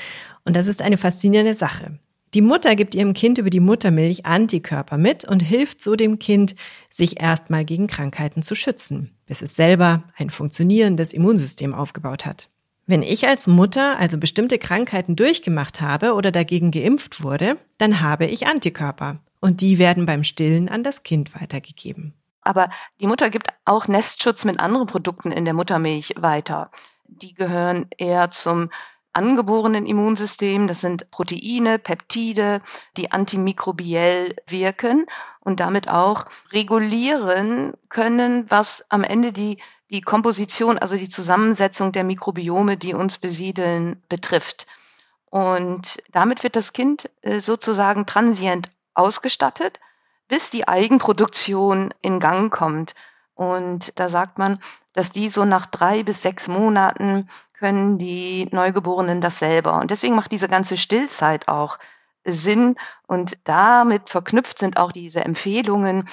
Und 0.44 0.56
das 0.56 0.66
ist 0.66 0.82
eine 0.82 0.96
faszinierende 0.96 1.54
Sache. 1.54 2.00
Die 2.34 2.40
Mutter 2.40 2.74
gibt 2.74 2.96
ihrem 2.96 3.14
Kind 3.14 3.38
über 3.38 3.48
die 3.48 3.60
Muttermilch 3.60 4.26
Antikörper 4.26 4.98
mit 4.98 5.24
und 5.24 5.38
hilft 5.38 5.80
so 5.80 5.94
dem 5.94 6.18
Kind, 6.18 6.56
sich 6.90 7.20
erstmal 7.20 7.64
gegen 7.64 7.86
Krankheiten 7.86 8.42
zu 8.42 8.56
schützen, 8.56 9.12
bis 9.26 9.40
es 9.40 9.54
selber 9.54 10.02
ein 10.16 10.30
funktionierendes 10.30 11.12
Immunsystem 11.12 11.74
aufgebaut 11.74 12.26
hat. 12.26 12.48
Wenn 12.84 13.04
ich 13.04 13.28
als 13.28 13.46
Mutter 13.46 14.00
also 14.00 14.18
bestimmte 14.18 14.58
Krankheiten 14.58 15.14
durchgemacht 15.14 15.80
habe 15.80 16.14
oder 16.14 16.32
dagegen 16.32 16.72
geimpft 16.72 17.22
wurde, 17.22 17.56
dann 17.78 18.00
habe 18.00 18.26
ich 18.26 18.48
Antikörper 18.48 19.20
und 19.40 19.60
die 19.60 19.78
werden 19.78 20.06
beim 20.06 20.24
Stillen 20.24 20.68
an 20.68 20.82
das 20.82 21.04
Kind 21.04 21.40
weitergegeben. 21.40 22.14
Aber 22.42 22.70
die 23.00 23.06
Mutter 23.06 23.30
gibt 23.30 23.48
auch 23.64 23.88
Nestschutz 23.88 24.44
mit 24.44 24.60
anderen 24.60 24.86
Produkten 24.86 25.32
in 25.32 25.44
der 25.44 25.54
Muttermilch 25.54 26.14
weiter. 26.18 26.70
Die 27.06 27.34
gehören 27.34 27.86
eher 27.96 28.30
zum 28.30 28.70
angeborenen 29.12 29.86
Immunsystem. 29.86 30.66
Das 30.66 30.80
sind 30.80 31.10
Proteine, 31.10 31.78
Peptide, 31.78 32.62
die 32.96 33.12
antimikrobiell 33.12 34.36
wirken 34.46 35.06
und 35.40 35.60
damit 35.60 35.88
auch 35.88 36.26
regulieren 36.50 37.74
können, 37.88 38.50
was 38.50 38.90
am 38.90 39.04
Ende 39.04 39.32
die, 39.32 39.58
die 39.90 40.00
Komposition, 40.00 40.78
also 40.78 40.96
die 40.96 41.08
Zusammensetzung 41.08 41.92
der 41.92 42.04
Mikrobiome, 42.04 42.76
die 42.76 42.94
uns 42.94 43.18
besiedeln, 43.18 44.02
betrifft. 44.08 44.66
Und 45.26 45.98
damit 46.10 46.42
wird 46.42 46.56
das 46.56 46.72
Kind 46.72 47.08
äh, 47.22 47.40
sozusagen 47.40 48.06
transient 48.06 48.70
ausgestattet, 48.94 49.80
bis 50.28 50.50
die 50.50 50.68
Eigenproduktion 50.68 51.92
in 52.00 52.20
Gang 52.20 52.52
kommt. 52.52 52.94
Und 53.34 53.98
da 53.98 54.08
sagt 54.08 54.38
man, 54.38 54.58
dass 54.92 55.10
die 55.10 55.28
so 55.28 55.44
nach 55.44 55.66
drei 55.66 56.02
bis 56.02 56.22
sechs 56.22 56.48
Monaten 56.48 57.28
können 57.52 57.98
die 57.98 58.48
Neugeborenen 58.50 59.20
das 59.20 59.38
selber. 59.38 59.80
Und 59.80 59.90
deswegen 59.90 60.14
macht 60.14 60.32
diese 60.32 60.48
ganze 60.48 60.76
Stillzeit 60.76 61.48
auch 61.48 61.78
Sinn. 62.24 62.76
Und 63.06 63.38
damit 63.44 64.10
verknüpft 64.10 64.58
sind 64.58 64.76
auch 64.76 64.92
diese 64.92 65.24
Empfehlungen, 65.24 66.08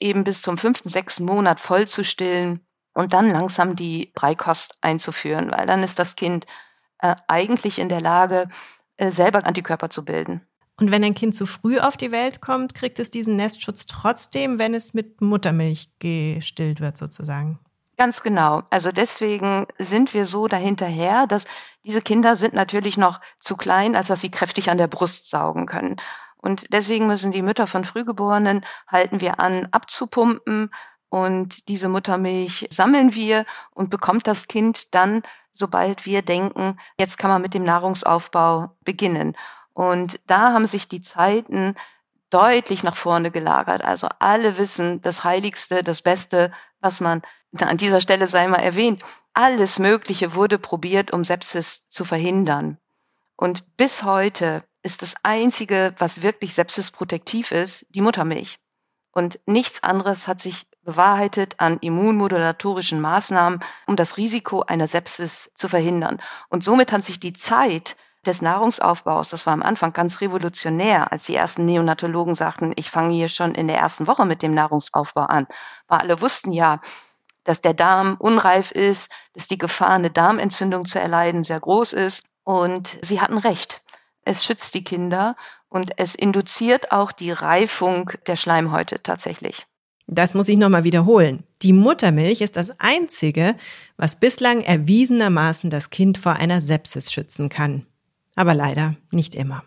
eben 0.00 0.24
bis 0.24 0.42
zum 0.42 0.58
fünften, 0.58 0.88
sechsten 0.88 1.24
Monat 1.24 1.60
voll 1.60 1.86
zu 1.86 2.04
stillen 2.04 2.66
und 2.94 3.12
dann 3.12 3.30
langsam 3.30 3.76
die 3.76 4.12
Breikost 4.14 4.78
einzuführen, 4.80 5.50
weil 5.50 5.66
dann 5.66 5.82
ist 5.82 5.98
das 5.98 6.16
Kind 6.16 6.46
äh, 6.98 7.16
eigentlich 7.28 7.78
in 7.78 7.88
der 7.88 8.00
Lage, 8.00 8.48
äh, 8.96 9.10
selber 9.10 9.44
Antikörper 9.44 9.90
zu 9.90 10.04
bilden. 10.04 10.46
Und 10.76 10.90
wenn 10.90 11.04
ein 11.04 11.14
Kind 11.14 11.36
zu 11.36 11.46
früh 11.46 11.78
auf 11.78 11.96
die 11.96 12.10
Welt 12.10 12.40
kommt, 12.40 12.74
kriegt 12.74 12.98
es 12.98 13.10
diesen 13.10 13.36
Nestschutz 13.36 13.86
trotzdem, 13.86 14.58
wenn 14.58 14.74
es 14.74 14.92
mit 14.92 15.20
Muttermilch 15.20 15.88
gestillt 16.00 16.80
wird, 16.80 16.96
sozusagen. 16.96 17.60
Ganz 17.96 18.22
genau. 18.22 18.62
Also 18.70 18.90
deswegen 18.90 19.66
sind 19.78 20.14
wir 20.14 20.24
so 20.26 20.48
dahinterher, 20.48 21.28
dass 21.28 21.44
diese 21.84 22.02
Kinder 22.02 22.34
sind 22.34 22.54
natürlich 22.54 22.96
noch 22.96 23.20
zu 23.38 23.56
klein, 23.56 23.94
als 23.94 24.08
dass 24.08 24.20
sie 24.20 24.32
kräftig 24.32 24.68
an 24.68 24.78
der 24.78 24.88
Brust 24.88 25.30
saugen 25.30 25.66
können. 25.66 25.96
Und 26.36 26.72
deswegen 26.72 27.06
müssen 27.06 27.30
die 27.30 27.42
Mütter 27.42 27.66
von 27.68 27.84
Frühgeborenen 27.84 28.66
halten 28.88 29.20
wir 29.20 29.38
an, 29.38 29.68
abzupumpen. 29.70 30.70
Und 31.08 31.68
diese 31.68 31.88
Muttermilch 31.88 32.66
sammeln 32.70 33.14
wir 33.14 33.46
und 33.70 33.90
bekommt 33.90 34.26
das 34.26 34.48
Kind 34.48 34.92
dann, 34.94 35.22
sobald 35.52 36.04
wir 36.04 36.22
denken, 36.22 36.80
jetzt 36.98 37.18
kann 37.18 37.30
man 37.30 37.42
mit 37.42 37.54
dem 37.54 37.62
Nahrungsaufbau 37.62 38.76
beginnen. 38.84 39.36
Und 39.74 40.20
da 40.26 40.52
haben 40.52 40.66
sich 40.66 40.88
die 40.88 41.02
Zeiten 41.02 41.74
deutlich 42.30 42.82
nach 42.82 42.96
vorne 42.96 43.30
gelagert. 43.30 43.82
Also 43.82 44.08
alle 44.20 44.56
wissen, 44.56 45.02
das 45.02 45.24
Heiligste, 45.24 45.84
das 45.84 46.00
Beste, 46.00 46.52
was 46.80 47.00
man 47.00 47.22
an 47.58 47.76
dieser 47.76 48.00
Stelle 48.00 48.26
sei 48.26 48.48
mal 48.48 48.58
erwähnt, 48.58 49.04
alles 49.34 49.78
Mögliche 49.78 50.34
wurde 50.34 50.58
probiert, 50.58 51.12
um 51.12 51.24
Sepsis 51.24 51.88
zu 51.90 52.04
verhindern. 52.04 52.78
Und 53.36 53.76
bis 53.76 54.04
heute 54.04 54.64
ist 54.82 55.02
das 55.02 55.14
Einzige, 55.22 55.94
was 55.98 56.22
wirklich 56.22 56.54
sepsisprotektiv 56.54 57.52
ist, 57.52 57.86
die 57.90 58.00
Muttermilch. 58.00 58.58
Und 59.12 59.38
nichts 59.46 59.82
anderes 59.82 60.26
hat 60.26 60.40
sich 60.40 60.66
bewahrheitet 60.82 61.54
an 61.58 61.78
immunmodulatorischen 61.78 63.00
Maßnahmen, 63.00 63.60
um 63.86 63.96
das 63.96 64.16
Risiko 64.16 64.62
einer 64.62 64.88
Sepsis 64.88 65.52
zu 65.54 65.68
verhindern. 65.68 66.20
Und 66.48 66.64
somit 66.64 66.92
hat 66.92 67.02
sich 67.02 67.20
die 67.20 67.32
Zeit 67.32 67.96
des 68.26 68.42
Nahrungsaufbaus, 68.42 69.30
das 69.30 69.46
war 69.46 69.52
am 69.52 69.62
Anfang 69.62 69.92
ganz 69.92 70.20
revolutionär, 70.20 71.12
als 71.12 71.26
die 71.26 71.34
ersten 71.34 71.64
Neonatologen 71.64 72.34
sagten, 72.34 72.72
ich 72.76 72.90
fange 72.90 73.14
hier 73.14 73.28
schon 73.28 73.54
in 73.54 73.68
der 73.68 73.78
ersten 73.78 74.06
Woche 74.06 74.24
mit 74.24 74.42
dem 74.42 74.54
Nahrungsaufbau 74.54 75.22
an. 75.22 75.46
Weil 75.88 76.00
alle 76.00 76.20
wussten 76.20 76.52
ja, 76.52 76.80
dass 77.44 77.60
der 77.60 77.74
Darm 77.74 78.16
unreif 78.18 78.70
ist, 78.70 79.12
dass 79.34 79.48
die 79.48 79.58
Gefahr, 79.58 79.90
eine 79.90 80.10
Darmentzündung 80.10 80.86
zu 80.86 80.98
erleiden, 80.98 81.44
sehr 81.44 81.60
groß 81.60 81.92
ist. 81.92 82.24
Und 82.42 82.98
sie 83.02 83.20
hatten 83.20 83.38
recht. 83.38 83.82
Es 84.24 84.44
schützt 84.44 84.74
die 84.74 84.84
Kinder 84.84 85.36
und 85.68 85.98
es 85.98 86.14
induziert 86.14 86.92
auch 86.92 87.12
die 87.12 87.30
Reifung 87.30 88.10
der 88.26 88.36
Schleimhäute 88.36 89.02
tatsächlich. 89.02 89.66
Das 90.06 90.34
muss 90.34 90.48
ich 90.48 90.58
nochmal 90.58 90.84
wiederholen. 90.84 91.44
Die 91.62 91.72
Muttermilch 91.72 92.42
ist 92.42 92.56
das 92.56 92.78
Einzige, 92.78 93.56
was 93.96 94.16
bislang 94.16 94.60
erwiesenermaßen 94.60 95.70
das 95.70 95.90
Kind 95.90 96.18
vor 96.18 96.34
einer 96.34 96.60
Sepsis 96.60 97.12
schützen 97.12 97.48
kann. 97.48 97.86
Aber 98.36 98.54
leider 98.54 98.96
nicht 99.10 99.34
immer. 99.34 99.64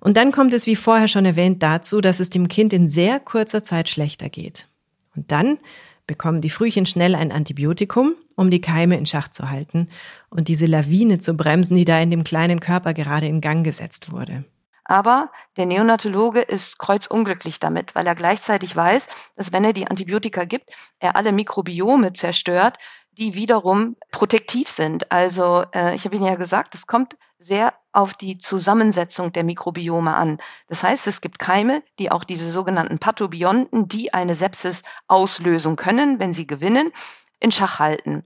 Und 0.00 0.16
dann 0.16 0.32
kommt 0.32 0.54
es, 0.54 0.66
wie 0.66 0.76
vorher 0.76 1.08
schon 1.08 1.24
erwähnt, 1.24 1.62
dazu, 1.62 2.00
dass 2.00 2.20
es 2.20 2.30
dem 2.30 2.48
Kind 2.48 2.72
in 2.72 2.88
sehr 2.88 3.18
kurzer 3.20 3.62
Zeit 3.62 3.88
schlechter 3.88 4.28
geht. 4.28 4.68
Und 5.14 5.32
dann 5.32 5.58
bekommen 6.06 6.40
die 6.40 6.50
Frühchen 6.50 6.86
schnell 6.86 7.14
ein 7.14 7.32
Antibiotikum, 7.32 8.14
um 8.36 8.50
die 8.50 8.60
Keime 8.60 8.96
in 8.96 9.06
Schach 9.06 9.28
zu 9.28 9.50
halten 9.50 9.88
und 10.28 10.48
diese 10.48 10.66
Lawine 10.66 11.18
zu 11.18 11.34
bremsen, 11.34 11.76
die 11.76 11.84
da 11.84 11.98
in 11.98 12.10
dem 12.10 12.22
kleinen 12.22 12.60
Körper 12.60 12.94
gerade 12.94 13.26
in 13.26 13.40
Gang 13.40 13.64
gesetzt 13.64 14.12
wurde. 14.12 14.44
Aber 14.84 15.32
der 15.56 15.66
Neonatologe 15.66 16.40
ist 16.40 16.78
kreuzunglücklich 16.78 17.58
damit, 17.58 17.96
weil 17.96 18.06
er 18.06 18.14
gleichzeitig 18.14 18.76
weiß, 18.76 19.08
dass 19.34 19.52
wenn 19.52 19.64
er 19.64 19.72
die 19.72 19.88
Antibiotika 19.88 20.44
gibt, 20.44 20.70
er 21.00 21.16
alle 21.16 21.32
Mikrobiome 21.32 22.12
zerstört, 22.12 22.78
die 23.10 23.34
wiederum 23.34 23.96
protektiv 24.12 24.70
sind. 24.70 25.10
Also 25.10 25.64
äh, 25.74 25.94
ich 25.96 26.04
habe 26.04 26.14
Ihnen 26.14 26.26
ja 26.26 26.36
gesagt, 26.36 26.74
es 26.74 26.86
kommt 26.86 27.16
sehr 27.38 27.74
auf 27.92 28.14
die 28.14 28.38
Zusammensetzung 28.38 29.32
der 29.32 29.44
Mikrobiome 29.44 30.14
an. 30.14 30.38
Das 30.68 30.82
heißt, 30.82 31.06
es 31.06 31.20
gibt 31.20 31.38
Keime, 31.38 31.82
die 31.98 32.10
auch 32.10 32.24
diese 32.24 32.50
sogenannten 32.50 32.98
Pathobionten, 32.98 33.88
die 33.88 34.14
eine 34.14 34.36
Sepsis 34.36 34.82
auslösen 35.06 35.76
können, 35.76 36.18
wenn 36.18 36.32
sie 36.32 36.46
gewinnen, 36.46 36.92
in 37.40 37.52
Schach 37.52 37.78
halten. 37.78 38.24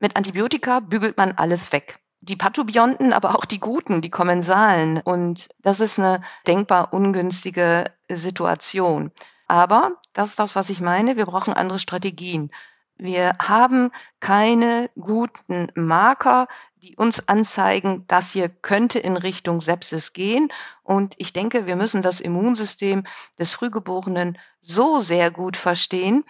Mit 0.00 0.16
Antibiotika 0.16 0.80
bügelt 0.80 1.16
man 1.16 1.32
alles 1.32 1.72
weg. 1.72 2.00
Die 2.20 2.36
Pathobionten, 2.36 3.12
aber 3.12 3.36
auch 3.36 3.44
die 3.44 3.60
guten, 3.60 4.00
die 4.00 4.10
Kommensalen. 4.10 5.00
Und 5.00 5.48
das 5.60 5.80
ist 5.80 5.98
eine 5.98 6.22
denkbar 6.46 6.92
ungünstige 6.92 7.92
Situation. 8.08 9.10
Aber 9.48 9.92
das 10.12 10.28
ist 10.28 10.38
das, 10.38 10.56
was 10.56 10.70
ich 10.70 10.80
meine. 10.80 11.16
Wir 11.16 11.26
brauchen 11.26 11.52
andere 11.52 11.78
Strategien. 11.78 12.50
Wir 12.96 13.34
haben 13.40 13.90
keine 14.20 14.90
guten 14.94 15.68
Marker, 15.74 16.46
die 16.82 16.96
uns 16.96 17.28
anzeigen, 17.28 18.04
das 18.08 18.32
hier 18.32 18.48
könnte 18.48 18.98
in 18.98 19.16
Richtung 19.16 19.60
Sepsis 19.60 20.12
gehen. 20.12 20.52
Und 20.82 21.14
ich 21.16 21.32
denke, 21.32 21.66
wir 21.66 21.76
müssen 21.76 22.02
das 22.02 22.20
Immunsystem 22.20 23.04
des 23.38 23.54
Frühgeborenen 23.54 24.36
so 24.58 24.98
sehr 24.98 25.30
gut 25.30 25.56
verstehen, 25.56 26.24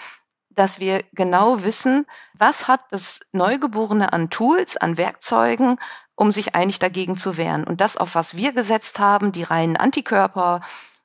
dass 0.51 0.79
wir 0.79 1.05
genau 1.15 1.65
wissen, 1.65 2.05
was 2.35 2.69
hat 2.69 2.81
das 2.91 3.21
Neugeborene 3.33 4.13
an 4.13 4.29
Tools, 4.29 4.77
an 4.77 4.99
Werkzeugen, 4.99 5.81
um 6.17 6.31
sich 6.31 6.55
eigentlich 6.55 6.79
dagegen 6.79 7.17
zu 7.17 7.39
wehren. 7.39 7.65
Und 7.65 7.81
das, 7.81 7.97
auf 7.97 8.15
was 8.15 8.37
wir 8.37 8.53
gesetzt 8.53 8.99
haben, 8.99 9.33
die 9.33 9.45
reinen 9.45 9.79
Antikörper, 9.79 10.61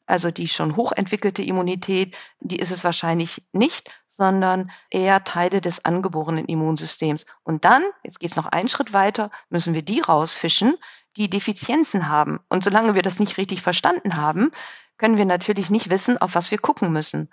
also 0.08 0.32
die 0.32 0.48
schon 0.48 0.76
hochentwickelte 0.76 1.44
Immunität, 1.44 2.16
die 2.40 2.58
ist 2.58 2.72
es 2.72 2.84
wahrscheinlich 2.84 3.46
nicht, 3.52 3.92
sondern 4.10 4.72
eher 4.90 5.24
Teile 5.24 5.62
des 5.62 5.86
angeborenen 5.86 6.46
Immunsystems. 6.46 7.26
Und 7.44 7.66
dann, 7.66 7.84
jetzt 8.04 8.20
geht 8.20 8.32
es 8.32 8.36
noch 8.36 8.48
einen 8.48 8.70
Schritt 8.70 8.94
weiter, 8.94 9.30
müssen 9.50 9.74
wir 9.74 9.84
die 9.84 10.00
rausfischen, 10.00 10.76
die 11.18 11.30
Defizienzen 11.30 12.10
haben. 12.10 12.40
Und 12.50 12.64
solange 12.64 12.96
wir 12.96 13.04
das 13.04 13.20
nicht 13.20 13.38
richtig 13.38 13.62
verstanden 13.62 14.16
haben, 14.16 14.52
können 14.98 15.18
wir 15.18 15.26
natürlich 15.26 15.70
nicht 15.70 15.90
wissen, 15.90 16.18
auf 16.18 16.34
was 16.34 16.50
wir 16.50 16.58
gucken 16.58 16.92
müssen. 16.92 17.30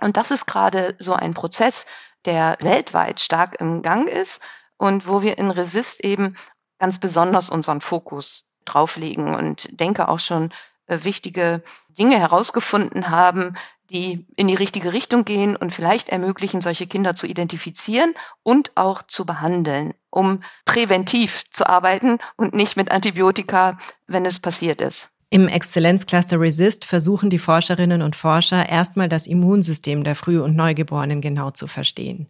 Und 0.00 0.16
das 0.16 0.30
ist 0.30 0.46
gerade 0.46 0.96
so 0.98 1.14
ein 1.14 1.32
Prozess, 1.32 1.86
der 2.24 2.58
weltweit 2.60 3.20
stark 3.20 3.60
im 3.60 3.82
Gang 3.82 4.08
ist 4.08 4.42
und 4.76 5.06
wo 5.06 5.22
wir 5.22 5.38
in 5.38 5.50
Resist 5.50 6.02
eben 6.04 6.36
ganz 6.78 6.98
besonders 6.98 7.50
unseren 7.50 7.80
Fokus 7.80 8.44
drauflegen 8.64 9.34
und 9.34 9.68
denke 9.78 10.08
auch 10.08 10.18
schon 10.18 10.52
wichtige 10.86 11.62
Dinge 11.88 12.18
herausgefunden 12.18 13.10
haben, 13.10 13.54
die 13.90 14.26
in 14.36 14.48
die 14.48 14.54
richtige 14.54 14.92
Richtung 14.92 15.24
gehen 15.24 15.56
und 15.56 15.72
vielleicht 15.72 16.08
ermöglichen, 16.08 16.60
solche 16.60 16.86
Kinder 16.86 17.14
zu 17.14 17.26
identifizieren 17.26 18.14
und 18.42 18.72
auch 18.76 19.02
zu 19.02 19.26
behandeln, 19.26 19.94
um 20.10 20.42
präventiv 20.64 21.44
zu 21.50 21.66
arbeiten 21.66 22.18
und 22.36 22.54
nicht 22.54 22.76
mit 22.76 22.90
Antibiotika, 22.90 23.78
wenn 24.06 24.24
es 24.24 24.38
passiert 24.38 24.80
ist. 24.80 25.10
Im 25.30 25.48
Exzellenzcluster 25.48 26.40
Resist 26.40 26.84
versuchen 26.84 27.28
die 27.28 27.38
Forscherinnen 27.38 28.02
und 28.02 28.14
Forscher 28.14 28.68
erstmal 28.68 29.08
das 29.08 29.26
Immunsystem 29.26 30.04
der 30.04 30.14
Früh- 30.14 30.40
und 30.40 30.54
Neugeborenen 30.54 31.20
genau 31.20 31.50
zu 31.50 31.66
verstehen. 31.66 32.28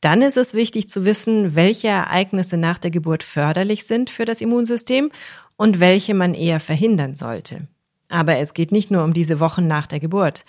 Dann 0.00 0.22
ist 0.22 0.38
es 0.38 0.54
wichtig 0.54 0.88
zu 0.88 1.04
wissen, 1.04 1.54
welche 1.54 1.88
Ereignisse 1.88 2.56
nach 2.56 2.78
der 2.78 2.90
Geburt 2.90 3.22
förderlich 3.22 3.86
sind 3.86 4.08
für 4.08 4.24
das 4.24 4.40
Immunsystem 4.40 5.10
und 5.56 5.78
welche 5.80 6.14
man 6.14 6.32
eher 6.32 6.60
verhindern 6.60 7.14
sollte. 7.14 7.68
Aber 8.10 8.36
es 8.36 8.52
geht 8.52 8.72
nicht 8.72 8.90
nur 8.90 9.04
um 9.04 9.14
diese 9.14 9.40
Wochen 9.40 9.66
nach 9.66 9.86
der 9.86 10.00
Geburt. 10.00 10.44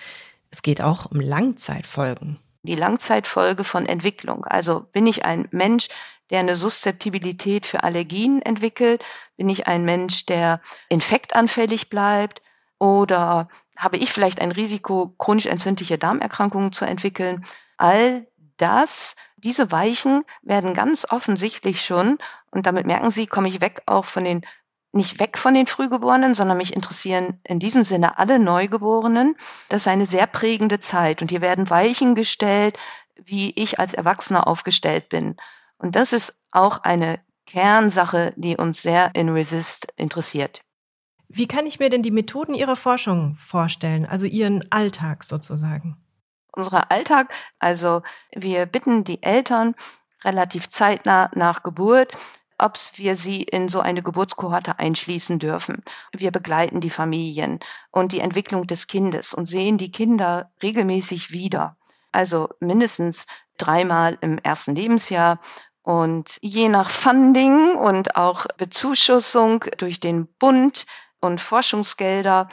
Es 0.49 0.61
geht 0.61 0.81
auch 0.81 1.05
um 1.05 1.21
Langzeitfolgen. 1.21 2.39
Die 2.63 2.75
Langzeitfolge 2.75 3.63
von 3.63 3.85
Entwicklung. 3.85 4.45
Also 4.45 4.81
bin 4.91 5.07
ich 5.07 5.25
ein 5.25 5.47
Mensch, 5.51 5.87
der 6.29 6.39
eine 6.39 6.55
Suszeptibilität 6.55 7.65
für 7.65 7.83
Allergien 7.83 8.41
entwickelt? 8.41 9.03
Bin 9.37 9.47
ich 9.47 9.67
ein 9.67 9.85
Mensch, 9.85 10.25
der 10.25 10.59
infektanfällig 10.89 11.89
bleibt? 11.89 12.41
Oder 12.79 13.47
habe 13.77 13.97
ich 13.97 14.11
vielleicht 14.11 14.41
ein 14.41 14.51
Risiko, 14.51 15.13
chronisch 15.17 15.45
entzündliche 15.45 15.97
Darmerkrankungen 15.97 16.71
zu 16.71 16.85
entwickeln? 16.85 17.45
All 17.77 18.27
das, 18.57 19.15
diese 19.37 19.71
Weichen 19.71 20.23
werden 20.41 20.73
ganz 20.73 21.05
offensichtlich 21.09 21.83
schon, 21.83 22.17
und 22.51 22.65
damit 22.65 22.85
merken 22.85 23.09
Sie, 23.09 23.27
komme 23.27 23.47
ich 23.47 23.61
weg 23.61 23.81
auch 23.85 24.05
von 24.05 24.23
den 24.23 24.45
nicht 24.93 25.19
weg 25.19 25.37
von 25.37 25.53
den 25.53 25.67
Frühgeborenen, 25.67 26.33
sondern 26.33 26.57
mich 26.57 26.73
interessieren 26.73 27.39
in 27.43 27.59
diesem 27.59 27.83
Sinne 27.83 28.17
alle 28.17 28.39
Neugeborenen. 28.39 29.35
Das 29.69 29.81
ist 29.81 29.87
eine 29.87 30.05
sehr 30.05 30.27
prägende 30.27 30.79
Zeit 30.79 31.21
und 31.21 31.31
hier 31.31 31.41
werden 31.41 31.69
Weichen 31.69 32.15
gestellt, 32.15 32.77
wie 33.15 33.51
ich 33.51 33.79
als 33.79 33.93
Erwachsener 33.93 34.47
aufgestellt 34.47 35.09
bin. 35.09 35.37
Und 35.77 35.95
das 35.95 36.13
ist 36.13 36.35
auch 36.51 36.83
eine 36.83 37.19
Kernsache, 37.45 38.33
die 38.35 38.57
uns 38.57 38.81
sehr 38.81 39.15
in 39.15 39.29
Resist 39.29 39.87
interessiert. 39.95 40.61
Wie 41.27 41.47
kann 41.47 41.65
ich 41.65 41.79
mir 41.79 41.89
denn 41.89 42.03
die 42.03 42.11
Methoden 42.11 42.53
Ihrer 42.53 42.75
Forschung 42.75 43.37
vorstellen, 43.37 44.05
also 44.05 44.25
Ihren 44.25 44.69
Alltag 44.71 45.23
sozusagen? 45.23 45.97
Unser 46.51 46.91
Alltag, 46.91 47.33
also 47.59 48.01
wir 48.35 48.65
bitten 48.65 49.05
die 49.05 49.23
Eltern 49.23 49.75
relativ 50.23 50.69
zeitnah 50.69 51.31
nach 51.33 51.63
Geburt 51.63 52.17
ob 52.61 52.77
wir 52.95 53.15
sie 53.15 53.41
in 53.41 53.67
so 53.69 53.79
eine 53.81 54.03
Geburtskohorte 54.03 54.79
einschließen 54.79 55.39
dürfen. 55.39 55.83
Wir 56.13 56.31
begleiten 56.31 56.79
die 56.79 56.89
Familien 56.89 57.59
und 57.91 58.11
die 58.11 58.19
Entwicklung 58.19 58.67
des 58.67 58.87
Kindes 58.87 59.33
und 59.33 59.45
sehen 59.45 59.77
die 59.77 59.91
Kinder 59.91 60.51
regelmäßig 60.61 61.31
wieder. 61.31 61.75
Also 62.11 62.49
mindestens 62.59 63.25
dreimal 63.57 64.17
im 64.21 64.37
ersten 64.37 64.75
Lebensjahr 64.75 65.39
und 65.83 66.37
je 66.41 66.69
nach 66.69 66.89
Funding 66.89 67.75
und 67.75 68.15
auch 68.15 68.45
Bezuschussung 68.57 69.65
durch 69.77 69.99
den 69.99 70.27
Bund 70.27 70.85
und 71.19 71.41
Forschungsgelder 71.41 72.49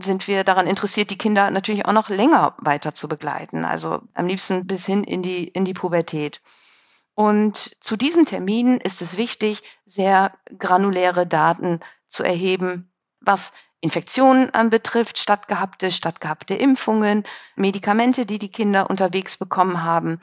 sind 0.00 0.28
wir 0.28 0.44
daran 0.44 0.66
interessiert, 0.66 1.10
die 1.10 1.18
Kinder 1.18 1.50
natürlich 1.50 1.86
auch 1.86 1.92
noch 1.92 2.08
länger 2.08 2.54
weiter 2.58 2.94
zu 2.94 3.08
begleiten. 3.08 3.64
Also 3.64 4.00
am 4.14 4.26
liebsten 4.26 4.66
bis 4.66 4.86
hin 4.86 5.04
in 5.04 5.22
die, 5.22 5.48
in 5.48 5.64
die 5.64 5.74
Pubertät. 5.74 6.40
Und 7.14 7.76
zu 7.80 7.96
diesen 7.96 8.26
Terminen 8.26 8.80
ist 8.80 9.02
es 9.02 9.16
wichtig, 9.16 9.62
sehr 9.84 10.32
granuläre 10.58 11.26
Daten 11.26 11.80
zu 12.08 12.22
erheben, 12.22 12.92
was 13.20 13.52
Infektionen 13.80 14.50
anbetrifft, 14.50 15.18
stattgehabte, 15.18 15.90
stattgehabte 15.90 16.54
Impfungen, 16.54 17.24
Medikamente, 17.56 18.24
die 18.24 18.38
die 18.38 18.50
Kinder 18.50 18.88
unterwegs 18.88 19.36
bekommen 19.36 19.82
haben, 19.82 20.20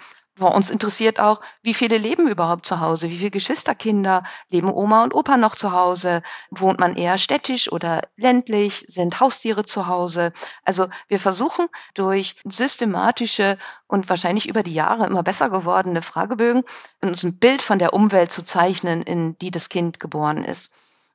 uns 0.48 0.70
interessiert 0.70 1.20
auch, 1.20 1.42
wie 1.62 1.74
viele 1.74 1.98
leben 1.98 2.28
überhaupt 2.28 2.66
zu 2.66 2.80
Hause? 2.80 3.10
Wie 3.10 3.18
viele 3.18 3.32
Geschwisterkinder 3.32 4.24
leben 4.50 4.72
Oma 4.74 5.04
und 5.04 5.14
Opa 5.14 5.38
noch 5.38 5.56
zu 5.56 5.72
Hause? 5.72 6.24
Wohnt 6.50 6.80
man 6.80 6.96
eher 6.96 7.18
städtisch 7.18 7.72
oder 7.72 8.02
ländlich? 8.16 8.86
Sind 8.88 9.20
Haustiere 9.20 9.66
zu 9.66 9.88
Hause? 9.88 10.32
Also 10.64 10.88
wir 11.08 11.20
versuchen 11.20 11.68
durch 11.94 12.36
systematische 12.46 13.58
und 13.88 14.10
wahrscheinlich 14.10 14.48
über 14.48 14.64
die 14.64 14.74
Jahre 14.74 15.06
immer 15.06 15.24
besser 15.24 15.50
gewordene 15.50 16.02
Fragebögen 16.02 16.64
uns 17.02 17.24
ein 17.24 17.38
Bild 17.38 17.62
von 17.62 17.80
der 17.80 17.94
Umwelt 17.94 18.32
zu 18.32 18.44
zeichnen, 18.44 19.02
in 19.02 19.38
die 19.40 19.52
das 19.52 19.70
Kind 19.70 20.00
geboren 20.00 20.44
ist. 20.44 20.72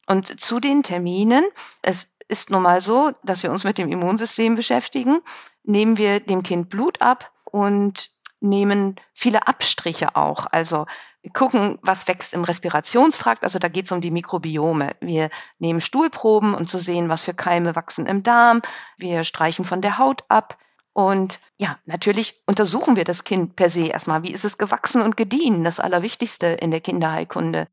Und 0.07 0.41
zu 0.41 0.61
den 0.61 0.83
Terminen, 0.83 1.45
es 1.83 2.07
ist 2.29 2.51
nun 2.51 2.63
mal 2.63 2.81
so, 2.81 3.13
dass 3.23 3.43
wir 3.43 3.51
uns 3.51 3.65
mit 3.65 3.79
dem 3.79 3.91
Immunsystem 3.91 4.55
beschäftigen, 4.55 5.21
nehmen 5.63 5.99
wir 5.99 6.21
dem 6.21 6.43
Kind 6.43 6.69
Blut 6.69 7.01
ab 7.01 7.33
und 7.45 8.11
nehmen 8.41 8.97
viele 9.13 9.49
Abstriche 9.49 10.17
auch. 10.17 10.47
Also 10.51 10.87
gucken, 11.33 11.79
was 11.83 12.07
wächst 12.07 12.35
im 12.35 12.45
Respirationstrakt. 12.45 13.45
Also 13.45 13.59
da 13.59 13.69
geht 13.69 13.87
es 13.87 13.93
um 13.93 14.01
die 14.01 14.11
Mikrobiome. 14.11 14.95
Wir 15.01 15.31
nehmen 15.59 15.81
Stuhlproben, 15.81 16.55
um 16.55 16.67
zu 16.67 16.79
sehen, 16.79 17.09
was 17.09 17.23
für 17.23 17.35
Keime 17.35 17.75
wachsen 17.75 18.07
im 18.07 18.23
Darm. 18.23 18.61
Wir 18.99 19.25
streichen 19.25 19.65
von 19.65 19.81
der 19.81 19.99
Haut 19.99 20.25
ab. 20.29 20.59
Und 20.93 21.41
ja, 21.57 21.79
natürlich 21.87 22.41
untersuchen 22.47 22.95
wir 22.97 23.05
das 23.05 23.25
Kind 23.25 23.57
per 23.57 23.71
se 23.71 23.89
erstmal. 23.89 24.23
Wie 24.23 24.33
ist 24.33 24.45
es 24.45 24.59
gewachsen 24.59 25.03
und 25.03 25.17
gediehen? 25.17 25.65
Das 25.65 25.81
Allerwichtigste 25.81 26.47
in 26.47 26.71
der 26.71 26.81
Kinderheilkunde. 26.81 27.67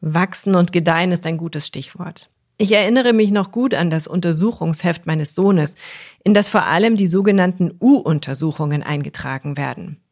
Wachsen 0.00 0.56
und 0.56 0.72
gedeihen 0.72 1.12
ist 1.12 1.26
ein 1.26 1.38
gutes 1.38 1.66
Stichwort. 1.66 2.30
Ich 2.56 2.72
erinnere 2.72 3.12
mich 3.12 3.30
noch 3.32 3.50
gut 3.50 3.74
an 3.74 3.90
das 3.90 4.06
Untersuchungsheft 4.06 5.06
meines 5.06 5.34
Sohnes, 5.34 5.74
in 6.22 6.34
das 6.34 6.48
vor 6.48 6.64
allem 6.64 6.96
die 6.96 7.08
sogenannten 7.08 7.76
U-Untersuchungen 7.80 8.82
eingetragen 8.82 9.56
werden. 9.56 10.03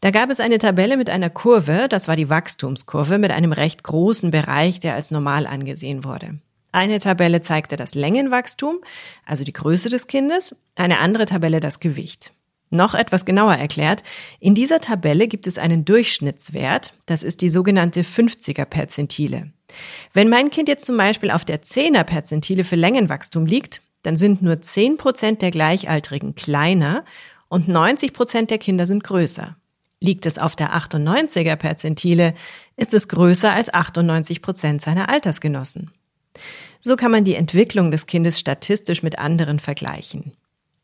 Da 0.00 0.10
gab 0.10 0.30
es 0.30 0.40
eine 0.40 0.58
Tabelle 0.58 0.96
mit 0.96 1.08
einer 1.08 1.30
Kurve, 1.30 1.86
das 1.88 2.06
war 2.06 2.16
die 2.16 2.28
Wachstumskurve, 2.28 3.18
mit 3.18 3.30
einem 3.30 3.52
recht 3.52 3.82
großen 3.82 4.30
Bereich, 4.30 4.78
der 4.78 4.94
als 4.94 5.10
normal 5.10 5.46
angesehen 5.46 6.04
wurde. 6.04 6.38
Eine 6.72 6.98
Tabelle 6.98 7.40
zeigte 7.40 7.76
das 7.76 7.94
Längenwachstum, 7.94 8.76
also 9.24 9.44
die 9.44 9.54
Größe 9.54 9.88
des 9.88 10.06
Kindes, 10.06 10.54
eine 10.74 10.98
andere 10.98 11.24
Tabelle 11.24 11.60
das 11.60 11.80
Gewicht. 11.80 12.32
Noch 12.68 12.94
etwas 12.94 13.24
genauer 13.24 13.54
erklärt, 13.54 14.02
in 14.40 14.54
dieser 14.54 14.80
Tabelle 14.80 15.28
gibt 15.28 15.46
es 15.46 15.56
einen 15.56 15.84
Durchschnittswert, 15.84 16.94
das 17.06 17.22
ist 17.22 17.40
die 17.40 17.48
sogenannte 17.48 18.02
50er 18.02 18.64
Perzentile. 18.64 19.52
Wenn 20.12 20.28
mein 20.28 20.50
Kind 20.50 20.68
jetzt 20.68 20.84
zum 20.84 20.96
Beispiel 20.96 21.30
auf 21.30 21.44
der 21.44 21.62
10er 21.62 22.04
Perzentile 22.04 22.64
für 22.64 22.76
Längenwachstum 22.76 23.46
liegt, 23.46 23.80
dann 24.02 24.16
sind 24.16 24.42
nur 24.42 24.60
10 24.60 24.98
Prozent 24.98 25.42
der 25.42 25.50
Gleichaltrigen 25.50 26.34
kleiner 26.34 27.04
und 27.48 27.68
90 27.68 28.12
Prozent 28.12 28.50
der 28.50 28.58
Kinder 28.58 28.86
sind 28.86 29.04
größer. 29.04 29.56
Liegt 30.00 30.26
es 30.26 30.38
auf 30.38 30.56
der 30.56 30.74
98er 30.74 31.56
Perzentile, 31.56 32.34
ist 32.76 32.92
es 32.92 33.08
größer 33.08 33.52
als 33.52 33.72
98 33.72 34.42
Prozent 34.42 34.82
seiner 34.82 35.08
Altersgenossen. 35.08 35.90
So 36.80 36.96
kann 36.96 37.10
man 37.10 37.24
die 37.24 37.34
Entwicklung 37.34 37.90
des 37.90 38.06
Kindes 38.06 38.38
statistisch 38.38 39.02
mit 39.02 39.18
anderen 39.18 39.58
vergleichen. 39.58 40.32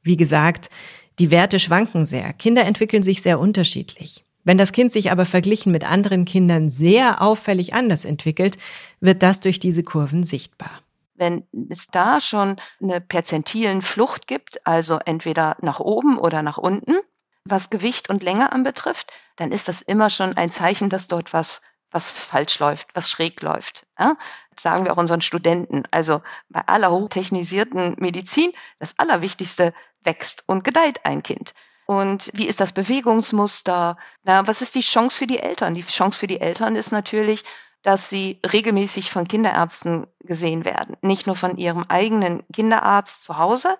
Wie 0.02 0.16
gesagt, 0.16 0.70
die 1.18 1.30
Werte 1.30 1.58
schwanken 1.58 2.06
sehr. 2.06 2.32
Kinder 2.32 2.64
entwickeln 2.64 3.02
sich 3.02 3.22
sehr 3.22 3.38
unterschiedlich. 3.38 4.24
Wenn 4.44 4.58
das 4.58 4.72
Kind 4.72 4.90
sich 4.90 5.10
aber 5.10 5.26
verglichen 5.26 5.70
mit 5.70 5.84
anderen 5.84 6.24
Kindern 6.24 6.70
sehr 6.70 7.22
auffällig 7.22 7.74
anders 7.74 8.04
entwickelt, 8.04 8.58
wird 9.00 9.22
das 9.22 9.40
durch 9.40 9.60
diese 9.60 9.84
Kurven 9.84 10.24
sichtbar. 10.24 10.81
Wenn 11.14 11.46
es 11.70 11.88
da 11.88 12.20
schon 12.20 12.60
eine 12.80 13.00
perzentilen 13.00 13.82
Flucht 13.82 14.26
gibt, 14.26 14.66
also 14.66 14.98
entweder 15.04 15.56
nach 15.60 15.80
oben 15.80 16.18
oder 16.18 16.42
nach 16.42 16.58
unten, 16.58 16.96
was 17.44 17.70
Gewicht 17.70 18.08
und 18.08 18.22
Länge 18.22 18.52
anbetrifft, 18.52 19.12
dann 19.36 19.52
ist 19.52 19.68
das 19.68 19.82
immer 19.82 20.10
schon 20.10 20.36
ein 20.36 20.50
Zeichen, 20.50 20.88
dass 20.90 21.08
dort 21.08 21.32
was 21.32 21.60
was 21.92 22.10
falsch 22.10 22.58
läuft, 22.58 22.88
was 22.94 23.10
schräg 23.10 23.40
läuft. 23.42 23.86
Ja? 23.98 24.16
Sagen 24.58 24.84
wir 24.84 24.92
auch 24.92 24.98
unseren 24.98 25.20
Studenten. 25.20 25.84
Also 25.90 26.22
bei 26.48 26.62
aller 26.66 26.90
hochtechnisierten 26.90 27.96
Medizin, 27.98 28.52
das 28.78 28.98
Allerwichtigste 28.98 29.74
wächst 30.02 30.44
und 30.46 30.64
gedeiht 30.64 31.04
ein 31.04 31.22
Kind. 31.22 31.54
Und 31.86 32.30
wie 32.32 32.46
ist 32.46 32.60
das 32.60 32.72
Bewegungsmuster? 32.72 33.96
Na, 34.22 34.46
was 34.46 34.62
ist 34.62 34.74
die 34.74 34.80
Chance 34.80 35.18
für 35.18 35.26
die 35.26 35.40
Eltern? 35.40 35.74
Die 35.74 35.84
Chance 35.84 36.18
für 36.18 36.26
die 36.26 36.40
Eltern 36.40 36.76
ist 36.76 36.92
natürlich, 36.92 37.44
dass 37.82 38.08
sie 38.08 38.40
regelmäßig 38.50 39.10
von 39.10 39.26
Kinderärzten 39.26 40.06
gesehen 40.20 40.64
werden. 40.64 40.96
Nicht 41.00 41.26
nur 41.26 41.36
von 41.36 41.56
ihrem 41.56 41.84
eigenen 41.88 42.44
Kinderarzt 42.52 43.24
zu 43.24 43.38
Hause. 43.38 43.76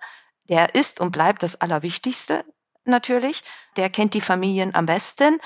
Der 0.49 0.75
ist 0.75 1.01
und 1.01 1.13
bleibt 1.13 1.43
das 1.43 1.61
Allerwichtigste 1.61 2.45
natürlich. 2.85 3.45
Der 3.77 3.91
kennt 3.91 4.15
die 4.15 4.21
Familien 4.21 4.75
am 4.75 4.87
besten. 4.87 5.39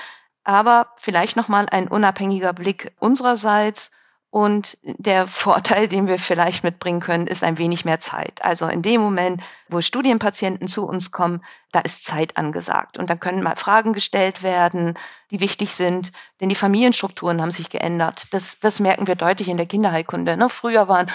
Aber 0.43 0.93
vielleicht 0.97 1.35
nochmal 1.35 1.67
ein 1.69 1.87
unabhängiger 1.87 2.53
Blick 2.53 2.93
unsererseits. 2.99 3.91
Und 4.29 4.77
der 4.83 5.25
Vorteil, 5.25 5.87
den 5.87 6.05
wir 6.07 6.19
vielleicht 6.19 6.63
mitbringen 6.63 6.99
können, 6.99 7.27
ist 7.27 7.43
ein 7.43 7.57
wenig 7.57 7.85
mehr 7.85 8.01
Zeit. 8.01 8.43
Also 8.43 8.67
in 8.67 8.81
dem 8.81 8.99
Moment, 8.99 9.41
wo 9.69 9.79
Studienpatienten 9.79 10.67
zu 10.67 10.85
uns 10.85 11.11
kommen, 11.11 11.43
da 11.71 11.79
ist 11.79 12.03
Zeit 12.03 12.35
angesagt. 12.35 12.97
Und 12.97 13.09
dann 13.09 13.21
können 13.21 13.41
mal 13.41 13.55
Fragen 13.55 13.93
gestellt 13.93 14.43
werden, 14.43 14.97
die 15.31 15.39
wichtig 15.39 15.73
sind, 15.73 16.11
denn 16.41 16.49
die 16.49 16.55
Familienstrukturen 16.55 17.41
haben 17.41 17.51
sich 17.51 17.69
geändert. 17.69 18.33
Das, 18.33 18.59
das 18.59 18.81
merken 18.81 19.07
wir 19.07 19.15
deutlich 19.15 19.47
in 19.47 19.57
der 19.57 19.65
Kinderheilkunde. 19.65 20.35
Ne? 20.35 20.49
Früher 20.49 20.89
waren 20.89 21.09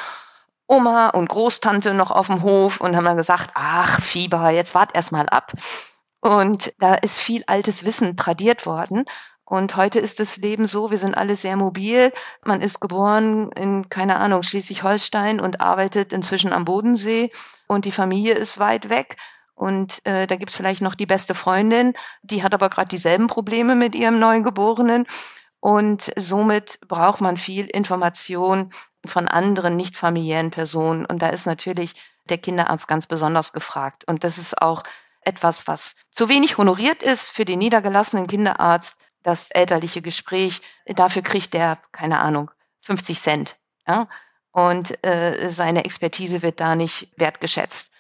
Oma 0.66 1.10
und 1.10 1.28
Großtante 1.28 1.92
noch 1.92 2.10
auf 2.10 2.28
dem 2.28 2.42
Hof 2.42 2.80
und 2.80 2.96
haben 2.96 3.04
dann 3.04 3.18
gesagt, 3.18 3.50
ach, 3.54 4.00
Fieber, 4.00 4.50
jetzt 4.50 4.74
wart 4.74 4.94
erst 4.94 5.12
mal 5.12 5.28
ab. 5.28 5.52
Und 6.22 6.72
da 6.78 6.94
ist 6.94 7.18
viel 7.18 7.44
altes 7.46 7.84
Wissen 7.84 8.16
tradiert 8.16 8.64
worden. 8.64 9.04
Und 9.44 9.76
heute 9.76 9.98
ist 9.98 10.20
das 10.20 10.36
Leben 10.36 10.66
so, 10.66 10.90
wir 10.90 10.98
sind 10.98 11.14
alle 11.14 11.36
sehr 11.36 11.56
mobil. 11.56 12.12
Man 12.44 12.60
ist 12.60 12.80
geboren 12.80 13.50
in, 13.52 13.88
keine 13.88 14.16
Ahnung, 14.16 14.42
Schleswig-Holstein 14.42 15.40
und 15.40 15.60
arbeitet 15.60 16.12
inzwischen 16.12 16.52
am 16.52 16.64
Bodensee 16.64 17.30
und 17.66 17.84
die 17.84 17.92
Familie 17.92 18.34
ist 18.34 18.58
weit 18.58 18.88
weg. 18.88 19.16
Und 19.54 20.04
äh, 20.06 20.26
da 20.26 20.36
gibt's 20.36 20.56
vielleicht 20.56 20.80
noch 20.80 20.94
die 20.94 21.06
beste 21.06 21.34
Freundin, 21.34 21.94
die 22.22 22.42
hat 22.42 22.54
aber 22.54 22.68
gerade 22.68 22.88
dieselben 22.88 23.26
Probleme 23.26 23.74
mit 23.74 23.94
ihrem 23.94 24.18
Neugeborenen. 24.18 25.06
Und 25.60 26.12
somit 26.16 26.80
braucht 26.88 27.20
man 27.20 27.36
viel 27.36 27.66
Information 27.66 28.70
von 29.04 29.28
anderen 29.28 29.76
nicht 29.76 29.96
familiären 29.96 30.50
Personen. 30.50 31.06
Und 31.06 31.22
da 31.22 31.28
ist 31.28 31.46
natürlich 31.46 31.94
der 32.28 32.38
Kinderarzt 32.38 32.88
ganz 32.88 33.06
besonders 33.06 33.52
gefragt. 33.52 34.04
Und 34.06 34.24
das 34.24 34.38
ist 34.38 34.60
auch 34.60 34.82
etwas, 35.20 35.68
was 35.68 35.96
zu 36.10 36.28
wenig 36.28 36.58
honoriert 36.58 37.02
ist 37.02 37.28
für 37.28 37.44
den 37.44 37.60
niedergelassenen 37.60 38.26
Kinderarzt. 38.26 38.98
Das 39.22 39.50
elterliche 39.50 40.02
Gespräch, 40.02 40.60
dafür 40.86 41.22
kriegt 41.22 41.54
der, 41.54 41.78
keine 41.92 42.18
Ahnung, 42.18 42.50
50 42.80 43.18
Cent. 43.18 43.56
Ja? 43.86 44.08
Und 44.50 45.04
äh, 45.04 45.50
seine 45.50 45.84
Expertise 45.84 46.42
wird 46.42 46.60
da 46.60 46.74
nicht 46.74 47.10
wertgeschätzt. 47.16 47.90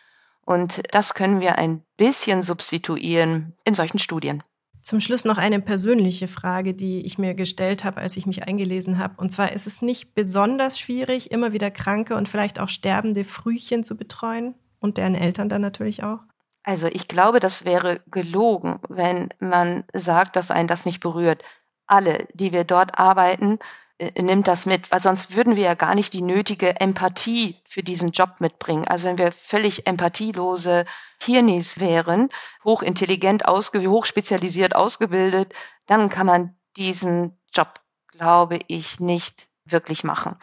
Und 0.44 0.82
das 0.90 1.14
können 1.14 1.40
wir 1.40 1.56
ein 1.56 1.82
bisschen 1.96 2.42
substituieren 2.42 3.54
in 3.64 3.74
solchen 3.74 3.98
Studien. 3.98 4.42
Zum 4.82 4.98
Schluss 4.98 5.24
noch 5.24 5.38
eine 5.38 5.60
persönliche 5.60 6.26
Frage, 6.26 6.74
die 6.74 7.06
ich 7.06 7.16
mir 7.16 7.34
gestellt 7.34 7.84
habe, 7.84 8.00
als 8.00 8.16
ich 8.16 8.26
mich 8.26 8.42
eingelesen 8.42 8.98
habe. 8.98 9.14
Und 9.16 9.30
zwar 9.30 9.52
ist 9.52 9.68
es 9.68 9.80
nicht 9.80 10.14
besonders 10.14 10.78
schwierig, 10.78 11.30
immer 11.30 11.52
wieder 11.52 11.70
kranke 11.70 12.16
und 12.16 12.28
vielleicht 12.28 12.58
auch 12.58 12.68
sterbende 12.68 13.24
Frühchen 13.24 13.84
zu 13.84 13.96
betreuen 13.96 14.56
und 14.80 14.98
deren 14.98 15.14
Eltern 15.14 15.48
dann 15.48 15.62
natürlich 15.62 16.02
auch? 16.02 16.18
Also 16.64 16.86
ich 16.86 17.08
glaube, 17.08 17.40
das 17.40 17.64
wäre 17.64 18.00
gelogen, 18.06 18.80
wenn 18.88 19.30
man 19.40 19.84
sagt, 19.92 20.36
dass 20.36 20.50
einen 20.50 20.68
das 20.68 20.86
nicht 20.86 21.00
berührt. 21.00 21.42
Alle, 21.86 22.26
die 22.34 22.52
wir 22.52 22.64
dort 22.64 22.98
arbeiten, 22.98 23.58
äh, 23.98 24.22
nimmt 24.22 24.48
das 24.48 24.66
mit, 24.66 24.90
weil 24.90 25.00
sonst 25.00 25.34
würden 25.36 25.56
wir 25.56 25.64
ja 25.64 25.74
gar 25.74 25.94
nicht 25.94 26.12
die 26.12 26.22
nötige 26.22 26.80
Empathie 26.80 27.60
für 27.66 27.82
diesen 27.82 28.12
Job 28.12 28.36
mitbringen. 28.38 28.86
Also 28.86 29.08
wenn 29.08 29.18
wir 29.18 29.32
völlig 29.32 29.86
empathielose 29.86 30.86
Hirnis 31.22 31.80
wären, 31.80 32.30
hochintelligent, 32.64 33.46
ausge 33.46 33.86
hochspezialisiert 33.88 34.76
ausgebildet, 34.76 35.52
dann 35.86 36.08
kann 36.08 36.26
man 36.26 36.56
diesen 36.76 37.38
Job, 37.52 37.80
glaube 38.08 38.58
ich, 38.68 39.00
nicht 39.00 39.48
wirklich 39.64 40.04
machen. 40.04 40.36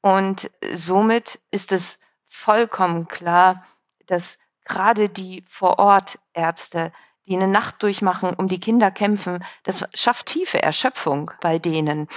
Und 0.00 0.50
somit 0.72 1.40
ist 1.50 1.72
es 1.72 2.00
vollkommen 2.28 3.08
klar, 3.08 3.64
dass 4.06 4.38
gerade 4.64 5.08
die 5.08 5.44
Vorortärzte, 5.48 6.92
die 7.26 7.36
eine 7.36 7.48
Nacht 7.48 7.82
durchmachen, 7.82 8.34
um 8.34 8.48
die 8.48 8.60
Kinder 8.60 8.90
kämpfen, 8.90 9.44
das 9.62 9.84
schafft 9.94 10.26
tiefe 10.26 10.62
Erschöpfung 10.62 11.30
bei 11.40 11.58
denen. 11.58 12.08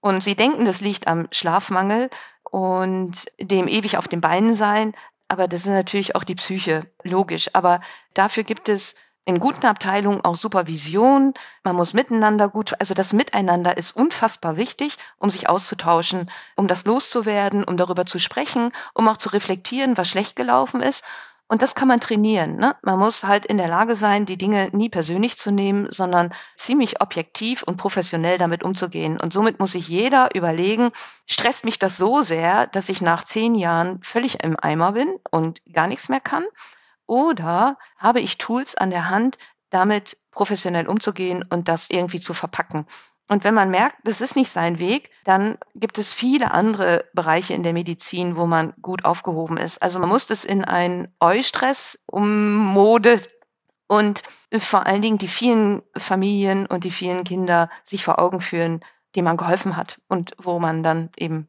Und 0.00 0.22
sie 0.22 0.36
denken, 0.36 0.64
das 0.64 0.80
liegt 0.80 1.06
am 1.06 1.28
Schlafmangel 1.32 2.10
und 2.50 3.26
dem 3.40 3.68
ewig 3.68 3.98
auf 3.98 4.08
den 4.08 4.20
Beinen 4.20 4.52
sein. 4.52 4.94
Aber 5.28 5.48
das 5.48 5.62
ist 5.62 5.68
natürlich 5.68 6.14
auch 6.14 6.24
die 6.24 6.36
Psyche, 6.36 6.86
logisch. 7.02 7.50
Aber 7.54 7.80
dafür 8.14 8.44
gibt 8.44 8.68
es 8.68 8.94
in 9.24 9.40
guten 9.40 9.66
Abteilungen 9.66 10.24
auch 10.24 10.36
Supervision. 10.36 11.34
Man 11.62 11.76
muss 11.76 11.92
miteinander 11.92 12.48
gut, 12.48 12.74
also 12.80 12.94
das 12.94 13.12
Miteinander 13.12 13.76
ist 13.76 13.92
unfassbar 13.92 14.56
wichtig, 14.56 14.96
um 15.18 15.28
sich 15.28 15.50
auszutauschen, 15.50 16.30
um 16.56 16.66
das 16.66 16.86
loszuwerden, 16.86 17.62
um 17.64 17.76
darüber 17.76 18.06
zu 18.06 18.18
sprechen, 18.18 18.72
um 18.94 19.06
auch 19.06 19.18
zu 19.18 19.28
reflektieren, 19.28 19.98
was 19.98 20.08
schlecht 20.08 20.34
gelaufen 20.34 20.80
ist 20.80 21.04
und 21.48 21.62
das 21.62 21.74
kann 21.74 21.88
man 21.88 22.00
trainieren. 22.00 22.56
Ne? 22.56 22.76
Man 22.82 22.98
muss 22.98 23.24
halt 23.24 23.46
in 23.46 23.56
der 23.56 23.68
Lage 23.68 23.96
sein, 23.96 24.26
die 24.26 24.36
Dinge 24.36 24.68
nie 24.72 24.90
persönlich 24.90 25.38
zu 25.38 25.50
nehmen, 25.50 25.90
sondern 25.90 26.34
ziemlich 26.56 27.00
objektiv 27.00 27.62
und 27.62 27.78
professionell 27.78 28.36
damit 28.36 28.62
umzugehen. 28.62 29.18
Und 29.18 29.32
somit 29.32 29.58
muss 29.58 29.72
sich 29.72 29.88
jeder 29.88 30.34
überlegen, 30.34 30.90
stresst 31.26 31.64
mich 31.64 31.78
das 31.78 31.96
so 31.96 32.20
sehr, 32.20 32.66
dass 32.66 32.90
ich 32.90 33.00
nach 33.00 33.24
zehn 33.24 33.54
Jahren 33.54 34.02
völlig 34.02 34.44
im 34.44 34.58
Eimer 34.60 34.92
bin 34.92 35.18
und 35.30 35.62
gar 35.72 35.86
nichts 35.86 36.10
mehr 36.10 36.20
kann? 36.20 36.44
Oder 37.06 37.78
habe 37.96 38.20
ich 38.20 38.36
Tools 38.36 38.74
an 38.74 38.90
der 38.90 39.08
Hand, 39.08 39.38
damit 39.70 40.18
professionell 40.30 40.86
umzugehen 40.86 41.42
und 41.48 41.68
das 41.68 41.88
irgendwie 41.88 42.20
zu 42.20 42.34
verpacken? 42.34 42.86
Und 43.28 43.44
wenn 43.44 43.54
man 43.54 43.70
merkt, 43.70 43.96
das 44.04 44.22
ist 44.22 44.36
nicht 44.36 44.50
sein 44.50 44.78
Weg, 44.78 45.10
dann 45.24 45.58
gibt 45.74 45.98
es 45.98 46.14
viele 46.14 46.50
andere 46.50 47.04
Bereiche 47.12 47.52
in 47.52 47.62
der 47.62 47.74
Medizin, 47.74 48.36
wo 48.36 48.46
man 48.46 48.72
gut 48.80 49.04
aufgehoben 49.04 49.58
ist. 49.58 49.82
Also 49.82 49.98
man 49.98 50.08
muss 50.08 50.26
das 50.26 50.44
in 50.44 50.64
einen 50.64 51.14
Eustress 51.20 52.02
ummode 52.06 53.20
und 53.86 54.22
vor 54.58 54.86
allen 54.86 55.02
Dingen 55.02 55.18
die 55.18 55.28
vielen 55.28 55.82
Familien 55.96 56.66
und 56.66 56.84
die 56.84 56.90
vielen 56.90 57.24
Kinder 57.24 57.68
sich 57.84 58.02
vor 58.02 58.18
Augen 58.18 58.40
führen, 58.40 58.80
denen 59.14 59.26
man 59.26 59.36
geholfen 59.36 59.76
hat 59.76 60.00
und 60.08 60.34
wo 60.38 60.58
man 60.58 60.82
dann 60.82 61.10
eben 61.16 61.48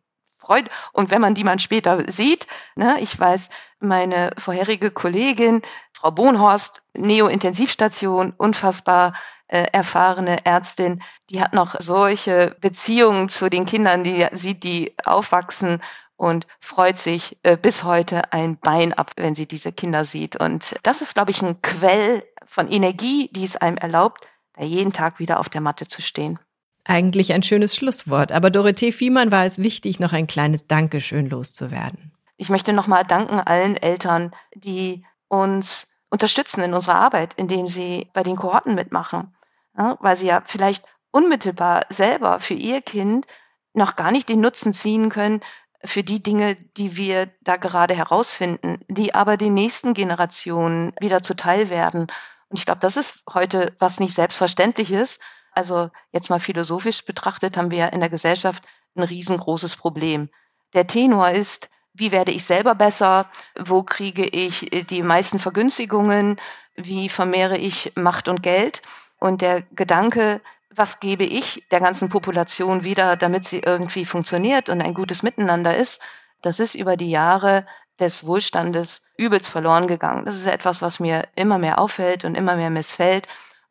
freut. 0.50 0.70
Und 0.94 1.12
wenn 1.12 1.22
man 1.22 1.36
die 1.36 1.44
man 1.44 1.60
später 1.60 2.12
sieht, 2.12 2.48
ne, 2.76 2.98
ich 3.02 3.18
weiß, 3.18 3.50
meine 3.80 4.32
vorherige 4.38 4.90
Kollegin, 4.90 5.62
Frau 5.94 6.12
Bohnhorst, 6.12 6.82
Neo-Intensivstation, 6.96 8.34
unfassbar 8.36 9.14
äh, 9.48 9.66
erfahrene 9.72 10.46
Ärztin, 10.46 11.04
die 11.30 11.42
hat 11.42 11.54
noch 11.54 11.76
solche 11.80 12.56
Beziehungen 12.62 13.30
zu 13.30 13.50
den 13.50 13.66
Kindern, 13.66 14.04
die 14.04 14.26
sieht 14.32 14.64
die 14.64 14.96
aufwachsen 15.06 15.82
und 16.18 16.48
freut 16.60 16.98
sich 16.98 17.38
äh, 17.44 17.56
bis 17.56 17.84
heute 17.84 18.34
ein 18.34 18.58
Bein 18.58 18.94
ab, 18.94 19.12
wenn 19.18 19.36
sie 19.36 19.46
diese 19.46 19.72
Kinder 19.72 20.04
sieht. 20.04 20.36
Und 20.36 20.76
das 20.84 21.02
ist, 21.02 21.14
glaube 21.14 21.32
ich, 21.32 21.44
ein 21.44 21.62
Quell 21.62 22.24
von 22.46 22.68
Energie, 22.72 23.30
die 23.32 23.44
es 23.44 23.56
einem 23.56 23.78
erlaubt, 23.78 24.28
da 24.54 24.64
jeden 24.64 24.94
Tag 24.94 25.20
wieder 25.20 25.40
auf 25.40 25.50
der 25.50 25.62
Matte 25.62 25.88
zu 25.88 26.02
stehen. 26.02 26.40
Eigentlich 26.90 27.34
ein 27.34 27.44
schönes 27.44 27.76
Schlusswort, 27.76 28.32
aber 28.32 28.50
Dorothee 28.50 28.92
Fiemann 28.92 29.32
war 29.32 29.46
es 29.46 29.60
wichtig, 29.60 30.00
noch 30.00 30.12
ein 30.12 30.28
kleines 30.28 30.68
Dankeschön 30.68 31.30
loszuwerden. 31.30 32.12
Ich 32.38 32.50
möchte 32.50 32.74
nochmal 32.74 33.04
danken 33.04 33.40
allen 33.40 33.78
Eltern, 33.78 34.34
die 34.56 35.06
uns 35.28 35.88
unterstützen 36.10 36.62
in 36.64 36.74
unserer 36.74 36.96
Arbeit, 36.96 37.36
indem 37.36 37.68
sie 37.68 38.08
bei 38.14 38.24
den 38.24 38.36
Kohorten 38.36 38.74
mitmachen 38.76 39.34
ja, 39.80 39.98
weil 40.00 40.16
sie 40.16 40.28
ja 40.28 40.44
vielleicht 40.46 40.86
unmittelbar 41.12 41.86
selber 41.90 42.40
für 42.40 42.54
ihr 42.54 42.82
Kind 42.82 43.26
noch 43.74 43.96
gar 43.96 44.12
nicht 44.12 44.30
den 44.30 44.42
Nutzen 44.42 44.74
ziehen 44.74 45.10
können 45.10 45.42
für 45.84 46.04
die 46.04 46.22
Dinge, 46.22 46.56
die 46.56 46.98
wir 46.98 47.32
da 47.42 47.56
gerade 47.56 47.96
herausfinden, 47.96 48.84
die 48.90 49.16
aber 49.16 49.38
den 49.38 49.54
nächsten 49.54 49.94
Generationen 49.94 50.94
wieder 51.00 51.24
zuteil 51.24 51.70
werden. 51.70 52.08
Und 52.50 52.60
ich 52.60 52.66
glaube, 52.66 52.82
das 52.82 52.98
ist 52.98 53.24
heute 53.34 53.74
was 53.80 54.00
nicht 54.00 54.14
selbstverständlich 54.14 54.92
ist. 54.92 55.22
Also 55.60 55.92
jetzt 56.14 56.30
mal 56.30 56.40
philosophisch 56.40 57.04
betrachtet 57.04 57.58
haben 57.58 57.70
wir 57.70 57.92
in 57.92 58.00
der 58.00 58.08
Gesellschaft 58.08 58.64
ein 58.96 59.04
riesengroßes 59.04 59.76
Problem. 59.76 60.30
Der 60.74 60.88
Tenor 60.88 61.32
ist, 61.32 61.70
wie 61.94 62.14
werde 62.14 62.32
ich 62.32 62.46
selber 62.46 62.76
besser? 62.76 63.30
Wo 63.60 63.84
kriege 63.84 64.26
ich 64.26 64.70
die 64.90 65.04
meisten 65.04 65.38
Vergünstigungen? 65.38 66.40
Wie 66.78 67.10
vermehre 67.10 67.58
ich 67.58 67.92
Macht 67.96 68.30
und 68.30 68.42
Geld? 68.42 68.82
Und 69.20 69.42
der 69.42 69.64
Gedanke, 69.64 70.40
was 70.74 71.02
gebe 71.02 71.26
ich 71.26 71.66
der 71.72 71.82
ganzen 71.82 72.08
Population 72.08 72.86
wieder, 72.86 73.18
damit 73.18 73.46
sie 73.46 73.60
irgendwie 73.60 74.06
funktioniert 74.06 74.70
und 74.70 74.80
ein 74.80 74.94
gutes 74.94 75.24
Miteinander 75.24 75.76
ist, 75.76 76.02
das 76.42 76.62
ist 76.62 76.76
über 76.76 76.96
die 76.96 77.12
Jahre 77.12 77.66
des 78.00 78.26
Wohlstandes 78.26 79.04
übelst 79.18 79.50
verloren 79.50 79.88
gegangen. 79.88 80.24
Das 80.24 80.38
ist 80.38 80.46
etwas, 80.46 80.82
was 80.82 81.02
mir 81.02 81.28
immer 81.36 81.58
mehr 81.58 81.80
auffällt 81.80 82.24
und 82.24 82.36
immer 82.36 82.56
mehr 82.56 82.70
missfällt. 82.70 83.28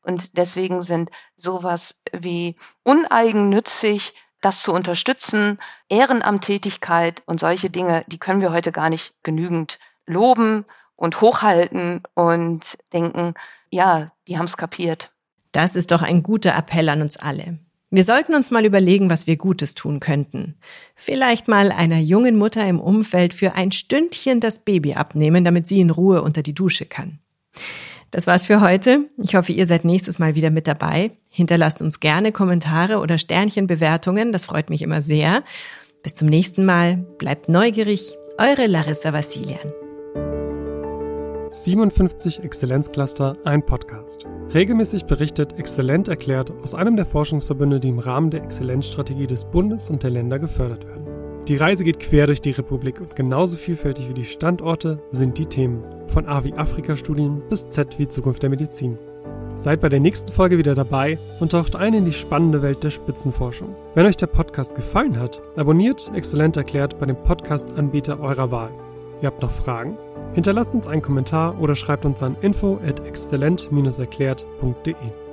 Und 0.09 0.39
deswegen 0.39 0.81
sind 0.81 1.11
sowas 1.37 2.03
wie 2.13 2.57
uneigennützig, 2.83 4.15
das 4.41 4.63
zu 4.63 4.73
unterstützen, 4.73 5.59
Ehrenamttätigkeit 5.91 7.23
und 7.27 7.41
solche 7.41 7.69
Dinge, 7.69 8.05
die 8.07 8.17
können 8.17 8.41
wir 8.41 8.51
heute 8.51 8.73
gar 8.73 8.89
nicht 8.89 9.13
genügend 9.23 9.79
loben 10.07 10.65
und 10.97 11.21
hochhalten 11.21 12.05
und 12.15 12.79
denken, 12.95 13.35
ja, 13.69 14.11
die 14.27 14.39
haben 14.39 14.47
es 14.47 14.57
kapiert. 14.57 15.11
Das 15.53 15.77
ist 15.77 15.91
doch 15.91 16.01
ein 16.01 16.23
guter 16.23 16.57
Appell 16.57 16.89
an 16.89 17.03
uns 17.03 17.19
alle. 17.19 17.59
Wir 17.91 18.05
sollten 18.05 18.35
uns 18.35 18.51
mal 18.51 18.65
überlegen, 18.65 19.11
was 19.11 19.27
wir 19.27 19.37
Gutes 19.37 19.75
tun 19.75 20.01
könnten. 20.01 20.55
Vielleicht 20.95 21.49
mal 21.49 21.71
einer 21.71 21.99
jungen 21.99 22.37
Mutter 22.37 22.67
im 22.67 22.81
Umfeld 22.81 23.35
für 23.35 23.57
ein 23.57 23.73
Stündchen 23.73 24.41
das 24.41 24.61
Baby 24.61 24.95
abnehmen, 24.95 25.45
damit 25.45 25.67
sie 25.67 25.81
in 25.81 25.91
Ruhe 25.91 26.23
unter 26.23 26.43
die 26.43 26.55
Dusche 26.55 26.87
kann. 26.87 27.19
Das 28.11 28.27
war's 28.27 28.47
für 28.47 28.61
heute. 28.61 29.11
Ich 29.19 29.35
hoffe, 29.35 29.53
ihr 29.53 29.67
seid 29.67 29.85
nächstes 29.85 30.19
Mal 30.19 30.35
wieder 30.35 30.51
mit 30.51 30.67
dabei. 30.67 31.11
Hinterlasst 31.31 31.83
uns 31.83 32.01
gerne 32.01 32.33
Kommentare 32.33 32.99
oder 32.99 33.19
Sternchenbewertungen. 33.19 34.33
Das 34.33 34.47
freut 34.47 34.71
mich 34.71 34.83
immer 34.83 35.01
sehr. 35.01 35.43
Bis 36.03 36.15
zum 36.15 36.29
nächsten 36.29 36.65
Mal. 36.65 36.97
Bleibt 37.19 37.49
neugierig. 37.49 38.17
Eure 38.39 38.67
Larissa 38.67 39.13
Vassilian. 39.13 39.73
57 41.51 42.45
Exzellenzcluster, 42.45 43.37
ein 43.45 43.65
Podcast. 43.65 44.27
Regelmäßig 44.53 45.05
berichtet 45.05 45.59
Exzellent 45.59 46.09
erklärt 46.09 46.53
aus 46.63 46.75
einem 46.75 46.97
der 46.97 47.07
Forschungsverbünde, 47.07 47.81
die 47.81 47.89
im 47.89 47.99
Rahmen 47.99 48.31
der 48.31 48.43
Exzellenzstrategie 48.43 49.27
des 49.27 49.47
Bundes 49.47 49.89
und 49.91 50.03
der 50.03 50.11
Länder 50.11 50.39
gefördert 50.39 50.87
werden. 50.87 51.08
Die 51.49 51.57
Reise 51.57 51.83
geht 51.83 51.99
quer 51.99 52.27
durch 52.27 52.43
die 52.43 52.51
Republik 52.51 53.01
und 53.01 53.17
genauso 53.17 53.57
vielfältig 53.57 54.11
wie 54.11 54.15
die 54.15 54.27
Standorte 54.27 54.99
sind 55.09 55.39
die 55.39 55.47
Themen. 55.47 55.83
Von 56.09 56.27
A 56.27 56.45
wie 56.45 56.53
Afrika-Studien 56.53 57.41
bis 57.49 57.71
Z 57.71 57.99
wie 57.99 58.07
Zukunft 58.07 58.43
der 58.43 58.51
Medizin. 58.51 58.99
Seid 59.55 59.81
bei 59.81 59.89
der 59.89 60.01
nächsten 60.01 60.31
Folge 60.31 60.59
wieder 60.59 60.75
dabei 60.75 61.19
und 61.41 61.53
taucht 61.53 61.75
ein 61.75 61.95
in 61.95 62.05
die 62.05 62.13
spannende 62.13 62.61
Welt 62.61 62.85
der 62.85 62.91
Spitzenforschung. 62.91 63.75
Wenn 63.95 64.05
euch 64.05 64.19
der 64.19 64.27
Podcast 64.27 64.75
gefallen 64.75 65.19
hat, 65.19 65.41
abonniert 65.57 66.11
Exzellent 66.15 66.59
erklärt 66.59 66.99
bei 66.99 67.07
dem 67.07 67.17
Podcast-Anbieter 67.17 68.21
eurer 68.21 68.51
Wahl. 68.51 68.71
Ihr 69.23 69.29
habt 69.29 69.41
noch 69.41 69.51
Fragen? 69.51 69.97
Hinterlasst 70.35 70.75
uns 70.75 70.87
einen 70.87 71.01
Kommentar 71.01 71.59
oder 71.63 71.75
schreibt 71.75 72.05
uns 72.05 72.23
an 72.23 72.37
info 72.43 72.79
at 72.87 73.01
exzellent-erklärt.de. 73.01 75.28